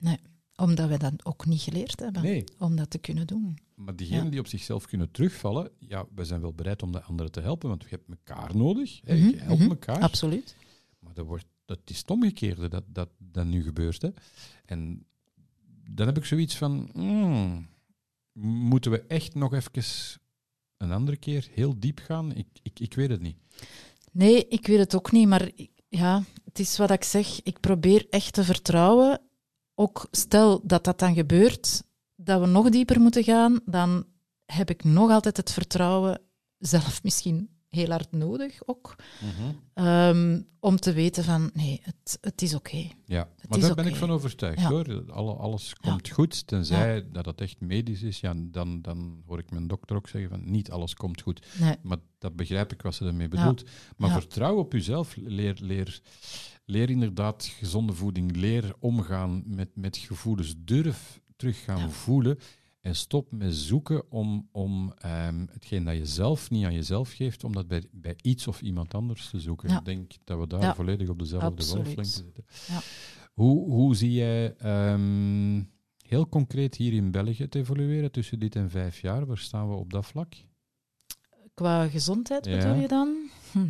[0.57, 2.22] Omdat wij dat ook niet geleerd hebben.
[2.22, 3.59] Nee, Om dat te kunnen doen.
[3.74, 4.30] Maar diegenen Ja.
[4.30, 7.68] die op zichzelf kunnen terugvallen, ja, we zijn wel bereid om de anderen te helpen,
[7.68, 9.02] want we hebben elkaar nodig.
[9.02, 10.00] Mhm, je helpt mhm, elkaar.
[10.00, 10.57] Absoluut.
[10.98, 14.02] Maar dat, wordt, dat is het omgekeerde dat, dat, dat nu gebeurt.
[14.02, 14.11] Hè.
[14.64, 15.07] En
[15.91, 17.68] dan heb ik zoiets van, hmm,
[18.39, 20.20] moeten we echt nog even
[20.76, 22.34] een andere keer heel diep gaan?
[22.34, 23.37] Ik, ik, ik weet het niet.
[24.12, 25.51] Nee, ik weet het ook niet, maar
[25.89, 27.43] ja, het is wat ik zeg.
[27.43, 29.20] Ik probeer echt te vertrouwen.
[29.74, 31.82] Ook stel dat dat dan gebeurt,
[32.14, 34.07] dat we nog dieper moeten gaan, dan
[34.45, 36.20] heb ik nog altijd het vertrouwen,
[36.59, 38.96] zelf misschien heel hard nodig ook,
[39.74, 42.88] ehm, om te weten van nee, het, het is oké.
[43.04, 44.68] Ja, Het maar daar ben ik van overtuigd Ja.
[44.68, 45.04] hoor.
[45.12, 45.90] Alle, alles Ja.
[45.90, 48.20] komt goed, tenzij dat het echt medisch is.
[48.20, 51.46] Ja, dan, dan hoor ik mijn dokter ook zeggen van niet alles komt goed.
[51.60, 53.64] Nee, Maar dat begrijp ik wat ze ermee bedoelt.
[53.96, 55.16] Maar vertrouw op jezelf.
[55.16, 56.00] Leer, leer,
[56.64, 58.36] leer inderdaad gezonde voeding.
[58.36, 60.54] Leer omgaan met, met gevoelens.
[60.58, 62.38] Durf terug gaan voelen.
[62.87, 67.45] En stop met zoeken om, om ehm, hetgeen dat je zelf niet aan jezelf geeft,
[67.45, 69.68] om dat bij, bij iets of iemand anders te zoeken.
[69.68, 69.78] Ja.
[69.78, 70.74] Ik denk dat we daar Ja.
[70.74, 72.45] volledig op dezelfde golflengte zitten.
[72.68, 72.80] Ja.
[73.34, 75.62] Hoe, hoe zie jij ehm,
[76.07, 79.26] heel concreet hier in België te evolueren tussen dit en vijf jaar?
[79.26, 80.34] Waar staan we op dat vlak?
[81.55, 83.30] qua gezondheid bedoel je dan?
[83.53, 83.68] Hm.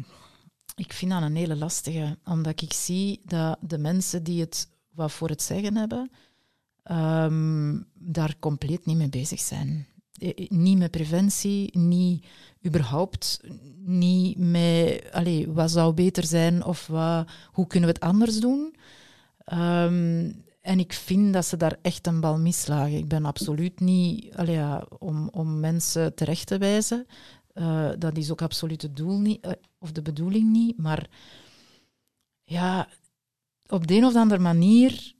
[0.75, 5.13] Ik vind dat een hele lastige, omdat ik zie dat de mensen die het wat
[5.13, 6.11] voor het zeggen hebben,
[6.87, 9.87] ehm, daar compleet niet mee bezig zijn.
[10.13, 12.27] Eh, Niet met preventie, niet
[12.67, 13.41] überhaupt,
[13.85, 18.75] niet met wat zou beter zijn of wat, hoe kunnen we het anders doen.
[19.45, 22.97] Ehm, en ik vind dat ze daar echt een bal mislagen.
[22.97, 24.35] Ik ben absoluut niet
[24.99, 27.07] om, om mensen terecht te wijzen.
[27.57, 30.77] Eh, dat is ook absoluut het doel niet, eh, of de bedoeling niet.
[30.79, 31.09] Maar
[32.45, 32.89] ja,
[33.67, 35.15] op de een of andere manier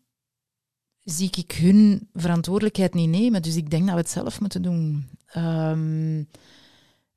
[1.07, 3.43] zie ik hun verantwoordelijkheid niet nemen.
[3.43, 5.05] Dus ik denk dat we het zelf moeten doen.
[5.27, 6.23] Ehm,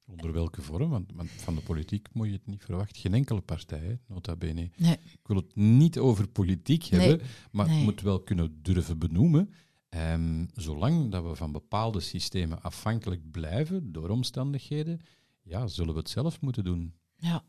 [0.06, 0.90] Onder welke vorm?
[0.90, 3.02] Want, van de politiek moet je het niet verwachten.
[3.02, 4.70] Geen enkele partij, hè, nota bene.
[4.78, 4.94] Nee.
[4.94, 7.00] Ik wil het niet over politiek Nee.
[7.08, 7.76] hebben, maar Nee.
[7.76, 9.50] het moet wel kunnen durven benoemen.
[9.90, 15.00] Ehm, zolang dat we van bepaalde systemen afhankelijk blijven door omstandigheden,
[15.44, 16.94] ja, zullen we het zelf moeten doen.
[17.16, 17.44] ja.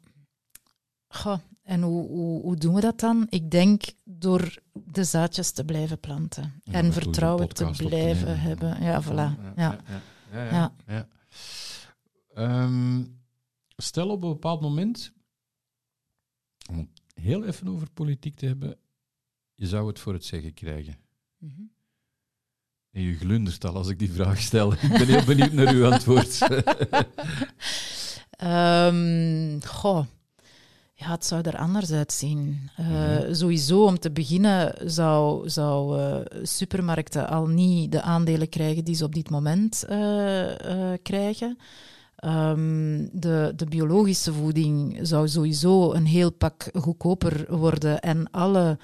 [1.13, 3.27] Goh, en hoe, hoe, hoe doen we dat dan?
[3.29, 6.63] Ik denk door de zaadjes te blijven planten.
[6.65, 8.83] En vertrouwen te blijven hebben.
[8.83, 9.55] Ja, voilà.
[9.57, 9.57] Ja.
[9.57, 9.81] ja,
[10.33, 10.75] ja, Ja.
[10.87, 11.09] ja.
[12.35, 13.05] Ehm,
[13.77, 15.13] stel op een bepaald moment,
[16.71, 18.77] om het heel even over politiek te hebben,
[19.55, 20.97] je zou het voor het zeggen krijgen.
[21.39, 21.61] Mhm.
[22.91, 24.73] En je glundert al als ik die vraag stel.
[24.83, 26.39] Ik ben heel benieuwd naar uw antwoord.
[28.31, 30.07] Ehm, goh.
[31.01, 32.71] Ja, het zou er anders uitzien.
[32.77, 33.35] Eh, Mhm.
[33.35, 39.05] Sowieso, om te beginnen, zou, zou eh, supermarkten al niet de aandelen krijgen die ze
[39.05, 40.45] op dit moment eh,
[41.03, 41.59] krijgen.
[42.17, 48.01] Ehm, de, de biologische voeding zou sowieso een heel pak goedkoper worden.
[48.01, 48.79] En alle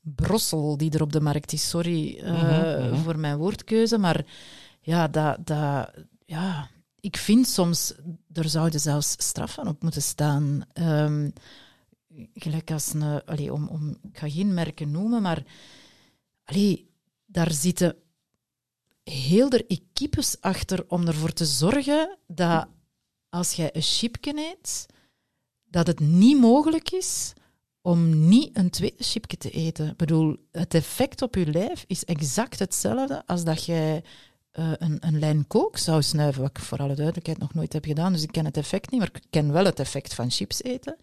[0.00, 2.94] brossel die er op de markt is, sorry Mhm, mhm.
[2.94, 4.24] voor mijn woordkeuze, maar
[4.80, 5.90] ja, dat, dat,
[6.26, 6.68] ja,
[7.00, 7.94] ik vind soms,
[8.32, 10.62] er zouden zelfs straffen op moeten staan.
[10.72, 11.30] Ehm,
[12.34, 15.44] gelijk als een, allee, om, om, ik ga geen merken noemen, maar
[16.44, 16.90] allee,
[17.26, 17.96] daar zitten
[19.04, 22.68] heel er equipes achter om ervoor te zorgen dat
[23.28, 24.86] als jij een chipje eet,
[25.64, 27.32] dat het niet mogelijk is
[27.82, 29.88] om niet een tweede chipje te eten.
[29.88, 34.04] Ik bedoel, het effect op je lijf is exact hetzelfde als dat jij
[34.60, 37.84] eh, een, een lijn kook zou snuiven, wat ik voor alle duidelijkheid nog nooit heb
[37.84, 40.62] gedaan, dus ik ken het effect niet, maar ik ken wel het effect van chips
[40.62, 40.96] eten.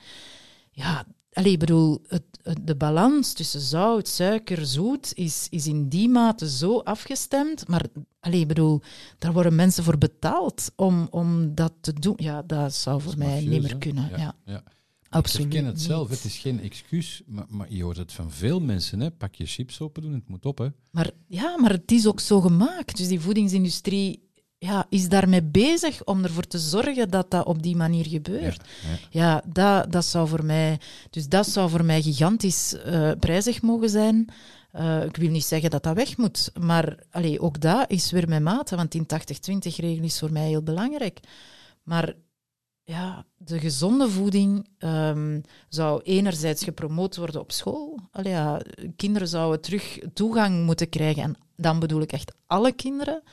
[0.72, 5.90] Ja, allee, ik bedoel, het, het- de balans tussen zout, suiker, zoet is, is in
[5.90, 7.82] die mate zo afgestemd, maar
[8.20, 8.82] allee, ik bedoel,
[9.18, 12.14] daar worden mensen voor betaald om, om dat te doen.
[12.18, 13.78] Ja, dat zou voor mij Mafieus, niet meer hè?
[13.78, 14.10] kunnen.
[14.18, 14.64] Ja, ja.
[15.18, 15.46] Absoluut.
[15.46, 18.60] Ik herken het zelf, het is geen excuus, maar, maar je hoort het van veel
[18.60, 19.00] mensen.
[19.00, 19.12] Hè.
[19.12, 20.58] Pak je chips open doen, het moet op.
[20.58, 20.68] Hè.
[20.92, 22.98] Maar ja, maar het is ook zo gemaakt.
[22.98, 27.76] Dus die voedingsindustrie ja, is daarmee bezig om ervoor te zorgen dat dat op die
[27.76, 28.62] manier gebeurt.
[28.82, 28.98] ja.
[29.10, 33.90] Ja, dat, dat zou voor mij, dus dat zou voor mij gigantisch eh, prijzig mogen
[33.90, 34.30] zijn.
[34.72, 38.30] Eh, ik wil niet zeggen dat dat weg moet, maar allee, ook dat is weer
[38.30, 41.20] mijn mate, want die 80-20-regel is voor mij heel belangrijk.
[41.84, 42.14] Maar
[42.88, 48.00] ja, de gezonde voeding ehm, zou enerzijds gepromoot worden op school.
[48.12, 48.62] Allee, ja,
[48.96, 53.24] kinderen zouden terug toegang moeten krijgen, en dan bedoel ik echt alle kinderen,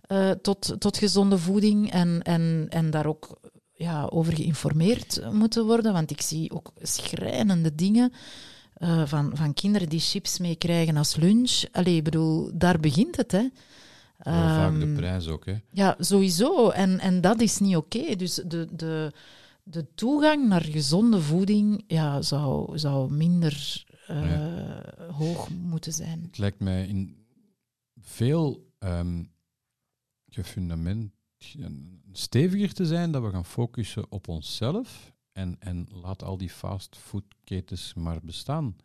[0.00, 3.40] eh, tot, tot gezonde voeding en, en, en daar ook
[3.72, 5.92] ja, over geïnformeerd moeten worden.
[5.92, 8.12] Want ik zie ook schrijnende dingen
[8.74, 11.62] eh, van, van kinderen die chips meekrijgen als lunch.
[11.72, 13.48] Allee, ik bedoel, daar begint het, hè.
[14.22, 15.46] Heel vaak de Ehm, prijs ook.
[15.46, 15.54] Hè.
[15.70, 16.70] ja, sowieso.
[16.70, 18.16] En, en dat is niet oké.
[18.16, 19.12] Dus de, de,
[19.62, 26.22] de toegang naar gezonde voeding ja, zou, zou minder eh, hoog moeten zijn.
[26.22, 27.16] Het lijkt mij in
[28.00, 29.22] veel ehm
[30.32, 31.12] gefundament
[32.12, 37.94] steviger te zijn dat we gaan focussen op onszelf en, en laat al die fastfoodketens
[37.94, 38.76] maar bestaan.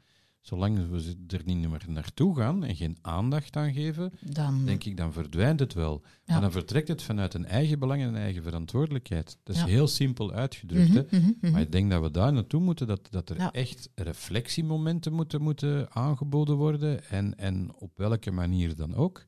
[0.47, 4.97] Zolang we er niet meer naartoe gaan en geen aandacht aan geven, Dan, denk ik,
[4.97, 6.01] dan verdwijnt het wel.
[6.25, 6.35] Ja.
[6.35, 9.37] En dan vertrekt het vanuit een eigen belang en een eigen verantwoordelijkheid.
[9.43, 9.67] Dat is Ja.
[9.67, 10.87] heel simpel uitgedrukt.
[10.89, 11.19] Mhm, hè?
[11.19, 11.51] mhm, mhm.
[11.51, 13.51] Maar ik denk dat we daar naartoe moeten, dat, dat er Ja.
[13.51, 19.25] echt reflectiemomenten moeten, moeten aangeboden worden en, en op welke manier dan ook.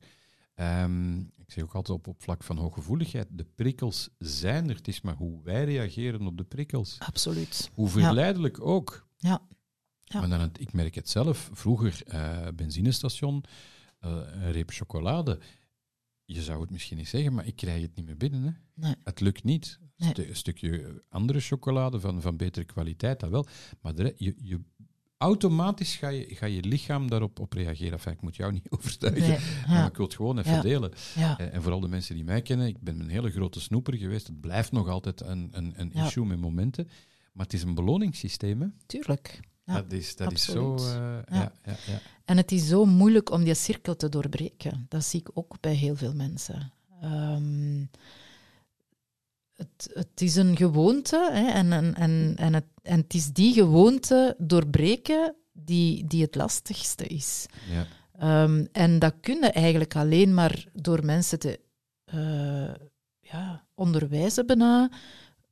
[0.54, 4.88] Ehm, ik zeg ook altijd op, op vlak van hooggevoeligheid, de prikkels zijn er, het
[4.88, 6.96] is maar hoe wij reageren op de prikkels.
[6.98, 7.70] Absoluut.
[7.74, 9.06] Hoe verleidelijk ook.
[9.16, 9.40] Ja.
[10.12, 10.20] Ja.
[10.26, 13.44] Maar dan, ik merk het zelf, vroeger eh, benzinestation,
[13.98, 15.38] eh, een reep chocolade.
[16.24, 18.42] Je zou het misschien niet zeggen, maar ik krijg het niet meer binnen.
[18.44, 18.50] Hè.
[18.74, 18.94] Nee.
[19.04, 19.78] Het lukt niet.
[19.96, 20.28] Nee.
[20.28, 23.46] Een stukje andere chocolade van, van betere kwaliteit, dat wel.
[23.80, 24.60] Maar de je, je,
[25.18, 27.92] automatisch ga je, ga je lichaam daarop op reageren.
[27.92, 30.60] Enfin, ik moet jou niet overtuigen, Nee, maar ja, ik wil het gewoon even Ja.
[30.60, 30.92] delen.
[31.14, 33.94] ja, Eh, En vooral de mensen die mij kennen, ik ben een hele grote snoeper
[33.96, 34.26] geweest.
[34.26, 36.04] Het blijft nog altijd een, een, een Ja.
[36.06, 36.88] issue met momenten.
[37.32, 38.60] Maar het is een beloningssysteem.
[38.60, 38.66] Hè?
[38.86, 39.40] tuurlijk.
[39.74, 40.74] Dat is, dat is zo...
[40.76, 41.52] eh, Ja.
[41.64, 41.76] ja.
[41.86, 44.86] Ja, En het is zo moeilijk om die cirkel te doorbreken.
[44.88, 46.72] Dat zie ik ook bij heel veel mensen.
[47.00, 47.84] Ehm,
[49.56, 53.52] het, het is een gewoonte hè, en, en, en, en, het, en het is die
[53.52, 57.46] gewoonte doorbreken die, die het lastigste is.
[57.70, 57.86] ja.
[58.18, 61.60] Ehm, en dat kun je eigenlijk alleen maar door mensen te
[62.04, 62.74] eh,
[63.20, 64.90] ja, onderwijzen bijna.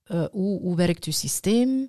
[0.05, 1.89] Eh, hoe, hoe werkt uw systeem?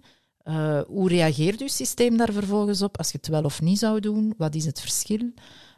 [0.50, 2.98] Eh, hoe reageert uw systeem daar vervolgens op?
[2.98, 5.32] Als je het wel of niet zou doen, wat is het verschil?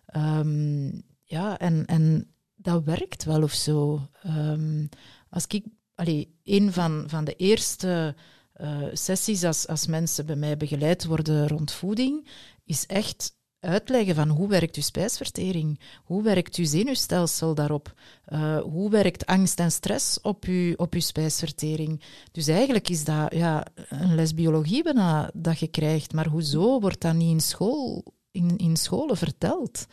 [0.05, 0.91] Ehm,
[1.24, 4.07] ja, en, en dat werkt wel of zo.
[4.24, 4.88] Ehm,
[5.30, 5.65] als ik,
[5.95, 8.15] allee, een van, van de eerste
[8.53, 12.28] eh, sessies als, als mensen bij mij begeleid worden rond voeding,
[12.63, 17.93] is echt uitleggen van hoe werkt uw spijsvertering, hoe werkt uw zenuwstelsel daarop,
[18.26, 22.01] eh, hoe werkt angst en stress op uw, op uw spijsvertering.
[22.32, 27.01] Dus eigenlijk is dat ja, een les biologie bijna dat je krijgt, maar hoezo wordt
[27.01, 29.86] dat niet in, school, in, in scholen verteld?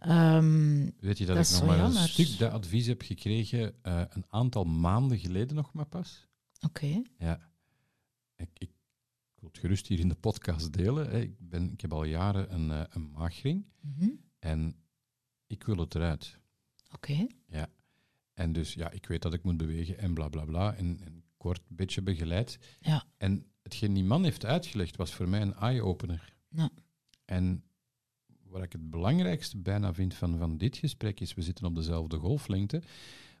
[0.00, 2.02] Ehm, Weet je dat, Dat ik nog maar jammer.
[2.02, 6.26] een stuk dat advies heb gekregen eh, een aantal maanden geleden nog maar pas?
[6.64, 7.38] Oké, Ja.
[8.36, 8.70] Ik, ik,
[9.36, 11.10] ik wil het gerust hier in de podcast delen.
[11.10, 11.20] Hè.
[11.20, 14.08] Ik, ben, ik heb al jaren een, eh, een maagring Mhm.
[14.38, 14.76] en
[15.46, 16.38] ik wil het eruit.
[16.92, 17.68] oké, Ja.
[18.34, 20.74] En dus ja, ik weet dat ik moet bewegen en bla bla bla.
[20.74, 22.58] En, en kort, beetje begeleid.
[22.80, 23.04] Ja.
[23.16, 26.34] En hetgeen die man heeft uitgelegd was voor mij een eye-opener.
[26.48, 26.70] Ja.
[27.24, 27.64] En
[28.42, 32.16] wat ik het belangrijkste bijna vind van, van dit gesprek is, we zitten op dezelfde
[32.18, 32.82] golflengte,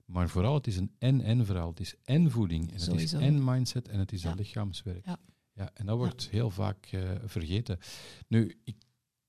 [0.04, 1.68] maar vooral het is een en-en verhaal.
[1.70, 4.30] Het is en voeding, en het is en mindset, en het is Ja.
[4.30, 5.04] een lichaamswerk.
[5.06, 5.18] Ja.
[5.56, 7.78] Ja, en dat wordt heel vaak eh, vergeten.
[8.28, 8.76] Nu, ik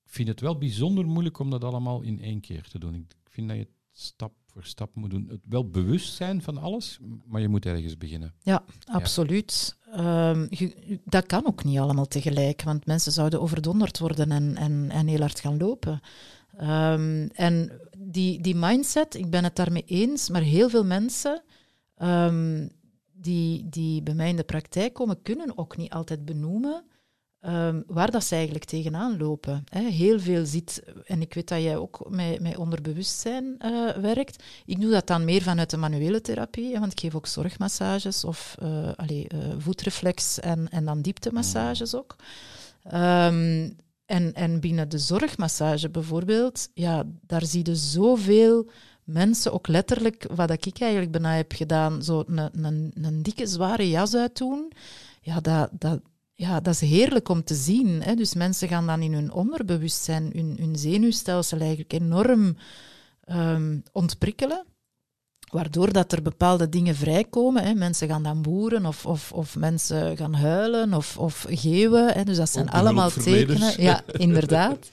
[0.04, 2.94] vind het wel bijzonder moeilijk om dat allemaal in één keer te doen.
[2.94, 5.28] Ik vind dat je het stap voor stap moet doen.
[5.28, 8.34] Het wel bewust zijn van alles, maar je moet ergens beginnen.
[8.42, 9.76] Ja, absoluut.
[9.92, 10.46] Ehm,
[11.04, 15.20] dat kan ook niet allemaal tegelijk, want mensen zouden overdonderd worden en, en, en heel
[15.20, 16.00] hard gaan lopen.
[16.56, 21.42] Ehm, en die, die mindset, ik ben het daarmee eens, maar heel veel mensen
[21.94, 22.68] ehm,
[23.20, 26.84] die, die bij mij in de praktijk komen, kunnen ook niet altijd benoemen
[27.40, 29.64] ehm, waar dat ze eigenlijk tegenaan lopen.
[29.72, 34.80] Heel veel ziet, en ik weet dat jij ook met, met onderbewustzijn eh, werkt, ik
[34.80, 38.92] doe dat dan meer vanuit de manuele therapie, want ik geef ook zorgmassages of eh,
[38.96, 42.16] allee, eh, voetreflex en, en dan dieptemassages ook.
[42.82, 43.70] Ehm,
[44.08, 48.68] en, en binnen de zorgmassage bijvoorbeeld, ja, daar zie je zoveel
[49.08, 53.88] mensen, ook letterlijk, wat ik eigenlijk bijna heb gedaan, zo een, een, een dikke, zware
[53.88, 54.72] jas uitdoen.
[55.20, 56.00] Ja, dat, dat,
[56.34, 58.02] ja, dat is heerlijk om te zien.
[58.02, 58.14] Hè?
[58.14, 62.56] Dus mensen gaan dan in hun onderbewustzijn, hun, hun zenuwstelsel eigenlijk enorm
[63.24, 64.64] ehm, ontprikkelen.
[65.50, 67.64] Waardoor dat er bepaalde dingen vrijkomen.
[67.64, 67.74] Hè.
[67.74, 72.12] Mensen gaan dan boeren of, of, of mensen gaan huilen of, of geeuwen.
[72.12, 72.24] Hè.
[72.24, 73.82] Dus dat zijn allemaal tekenen.
[73.82, 74.90] Ja, inderdaad.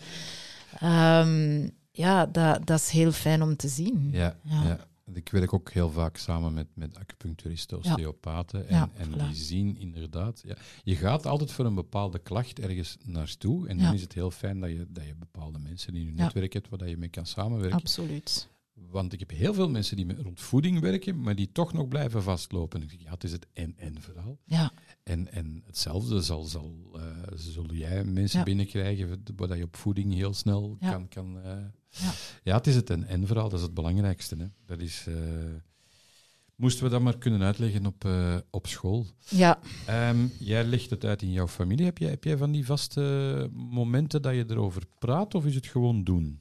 [0.80, 4.09] Ehm, ja, dat, dat is heel fijn om te zien.
[4.11, 4.63] Ja, Ja.
[4.63, 4.87] ja.
[5.13, 8.67] Ik werk ook heel vaak samen met, met acupuncturisten, osteopaten.
[8.67, 9.17] En, en voilà.
[9.27, 10.41] die zien inderdaad...
[10.45, 13.67] Ja, je gaat altijd voor een bepaalde klacht ergens naartoe.
[13.67, 16.53] En dan is het heel fijn dat je, dat je bepaalde mensen in je netwerk
[16.53, 17.79] hebt waar je mee kan samenwerken.
[17.79, 18.47] Absoluut.
[18.73, 21.87] Want ik heb heel veel mensen die met rond voeding werken, maar die toch nog
[21.87, 22.81] blijven vastlopen.
[22.83, 24.37] Ik ja, het is het en-en verhaal.
[24.45, 24.71] Ja,
[25.03, 27.01] En, en hetzelfde zal, zal, eh,
[27.35, 28.45] zul jij mensen Ja.
[28.45, 30.91] binnenkrijgen waar je op voeding heel snel Ja.
[30.91, 31.07] kan...
[31.07, 31.57] kan eh,
[32.01, 32.11] Ja.
[32.43, 34.35] ja, het is het en-en verhaal, dat is het belangrijkste.
[34.35, 34.45] Hè.
[34.65, 35.05] Dat is...
[35.07, 35.15] eh,
[36.55, 39.05] moesten we dat maar kunnen uitleggen op, eh, op school.
[39.29, 39.59] ja.
[39.85, 41.85] Ehm, jij legt het uit in jouw familie.
[41.85, 45.65] Heb jij, heb jij van die vaste momenten dat je erover praat, of is het
[45.67, 46.39] gewoon doen?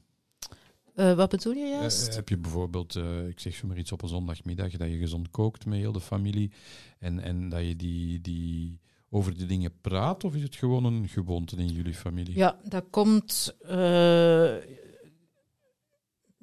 [0.95, 2.15] Eh, wat bedoel je juist?
[2.15, 2.95] heb je bijvoorbeeld,
[3.29, 6.51] ik zeg zomaar iets op een zondagmiddag, dat je gezond kookt met heel de familie
[6.99, 8.79] en, en dat je die, die
[9.09, 12.35] over die dingen praat, of is het gewoon een gewoonte in jullie familie?
[12.37, 13.55] Ja, dat komt.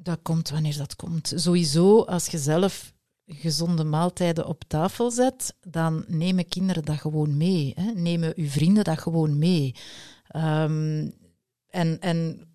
[0.03, 1.33] Dat komt wanneer dat komt.
[1.35, 2.93] Sowieso, als je zelf
[3.27, 7.73] gezonde maaltijden op tafel zet, dan nemen kinderen dat gewoon mee.
[7.77, 7.93] Hè?
[7.93, 9.75] Nemen uw vrienden dat gewoon mee.
[10.27, 11.11] Ehm,
[11.69, 12.49] en, en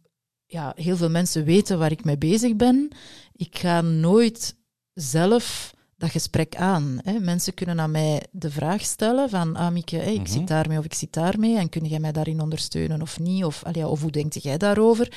[0.45, 2.89] ja, heel veel mensen weten waar ik mee bezig ben.
[3.33, 4.55] Ik ga nooit
[4.93, 6.99] zelf dat gesprek aan.
[7.03, 7.19] Hè.
[7.19, 10.31] Mensen kunnen aan mij de vraag stellen van, ah Mieke, hè, ik Mhm.
[10.31, 13.43] zit daarmee of ik zit daarmee en kun jij mij daarin ondersteunen of niet?
[13.45, 15.11] Of, allee, of hoe denk jij daarover?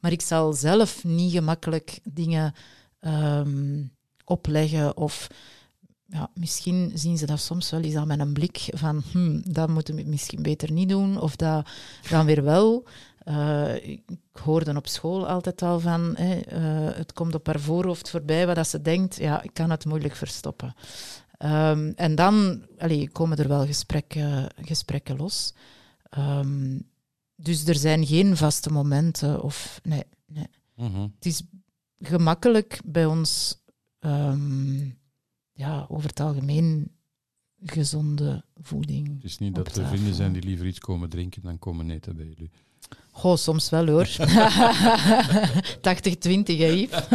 [0.00, 2.54] Maar ik zal zelf niet gemakkelijk dingen
[3.00, 3.82] ehm,
[4.24, 5.26] opleggen of
[6.06, 9.68] ja, misschien zien ze dat soms wel eens aan met een blik van hm, dat
[9.68, 11.68] moeten we misschien beter niet doen of dat
[12.10, 12.84] dan weer wel.
[13.26, 14.02] Eh, ik
[14.32, 18.68] hoorde op school altijd al van eh, het komt op haar voorhoofd voorbij wat dat
[18.68, 20.74] ze denkt, ja, ik kan het moeilijk verstoppen.
[21.36, 25.54] Ehm, en dan allee, komen er wel gesprekken, gesprekken los.
[26.08, 26.78] Ehm,
[27.36, 30.48] dus er zijn geen vaste momenten of nee, nee.
[30.74, 31.00] Mhm.
[31.00, 31.42] Het is
[31.98, 33.62] gemakkelijk bij ons,
[33.98, 34.88] ehm,
[35.52, 36.90] ja, over het algemeen
[37.62, 39.14] gezonde voeding.
[39.14, 42.16] Het is niet dat er vrienden zijn die liever iets komen drinken dan komen eten
[42.16, 42.50] bij jullie.
[43.16, 44.06] Goh, soms wel hoor.
[44.16, 44.18] 80-20,
[46.58, 46.90] hè, Yves?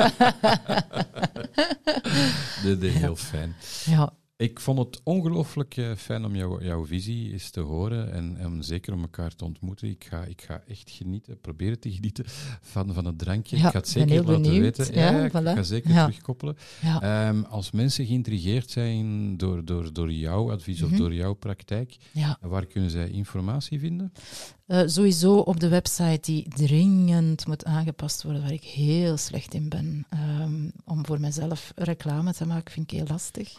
[2.63, 3.55] Dat is heel fijn.
[3.85, 8.37] Ja, Ik vond het ongelooflijk eh, fijn om jou, jouw visie eens te horen en,
[8.37, 9.87] en zeker om elkaar te ontmoeten.
[9.89, 12.25] Ik ga, ik ga echt genieten, proberen te genieten
[12.61, 13.57] van, van het drankje.
[13.57, 14.77] Ja, ik ga het zeker heel laten benieuwd.
[14.77, 14.93] weten.
[14.95, 15.43] Ja, ik voilà.
[15.55, 16.57] ga zeker terugkoppelen.
[17.01, 20.99] Ehm, als mensen geïntrigeerd zijn door, door, door jouw advies of Mhm.
[20.99, 21.95] door jouw praktijk,
[22.41, 24.13] waar kunnen zij informatie vinden?
[24.65, 29.69] Eh, sowieso op de website die dringend moet aangepast worden, waar ik heel slecht in
[29.69, 30.05] ben.
[30.09, 33.57] Ehm, om voor mezelf reclame te maken, vind ik heel lastig.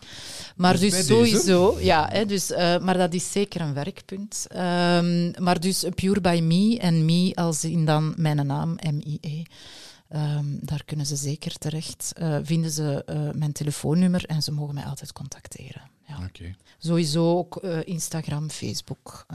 [0.57, 1.03] Maar Dus dus, deze?
[1.13, 4.47] sowieso, ja, hè, dus, eh, maar dat is zeker een werkpunt.
[4.49, 9.43] Ehm, maar dus Pure by Me en Me als in dan mijn naam, M-I-E.
[10.09, 12.13] Ehm, daar kunnen ze zeker terecht.
[12.17, 15.91] Eh, vinden ze eh, mijn telefoonnummer en ze mogen mij altijd contacteren.
[16.07, 16.31] Ja.
[16.79, 19.27] Sowieso ook Instagram, Facebook.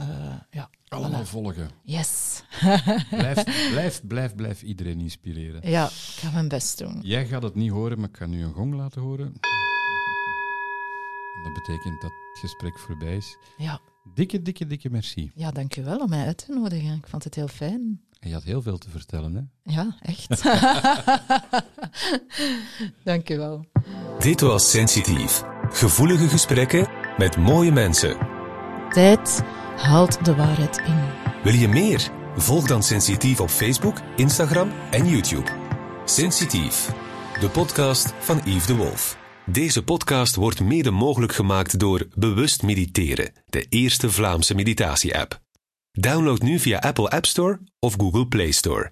[0.51, 0.69] ja.
[0.87, 1.27] Allemaal Voilà.
[1.27, 1.69] volgen.
[1.83, 2.43] Yes.
[3.09, 5.69] Blijf, blijf, blijf, blijf iedereen inspireren.
[5.69, 6.99] Ja, ik ga mijn best doen.
[7.01, 9.33] Jij gaat het niet horen, maar ik kan nu een gong laten horen.
[11.53, 13.37] Dat betekent dat het gesprek voorbij is.
[13.57, 13.79] Ja,
[14.13, 15.31] Dikke, dikke, dikke merci.
[15.35, 16.95] Ja, dank u wel om mij uit te nodigen.
[16.95, 18.01] Ik vond het heel fijn.
[18.19, 19.73] En je had heel veel te vertellen, hè?
[19.73, 20.43] Ja, echt.
[23.03, 23.65] dank u wel.
[24.19, 25.43] Dit was Sensitief.
[25.69, 26.87] Gevoelige gesprekken
[27.17, 28.17] met mooie mensen.
[28.89, 29.41] Tijd
[29.75, 31.03] haalt de waarheid in.
[31.43, 32.09] Wil je meer?
[32.35, 35.51] Volg dan Sensitief op Facebook, Instagram en YouTube.
[36.05, 36.91] Sensitief,
[37.39, 39.17] de podcast van Yves de Wolf.
[39.51, 45.41] Deze podcast wordt mede mogelijk gemaakt door Bewust Mediteren, de eerste Vlaamse meditatie-app.
[45.91, 48.91] Download nu via Apple App Store of Google Play Store.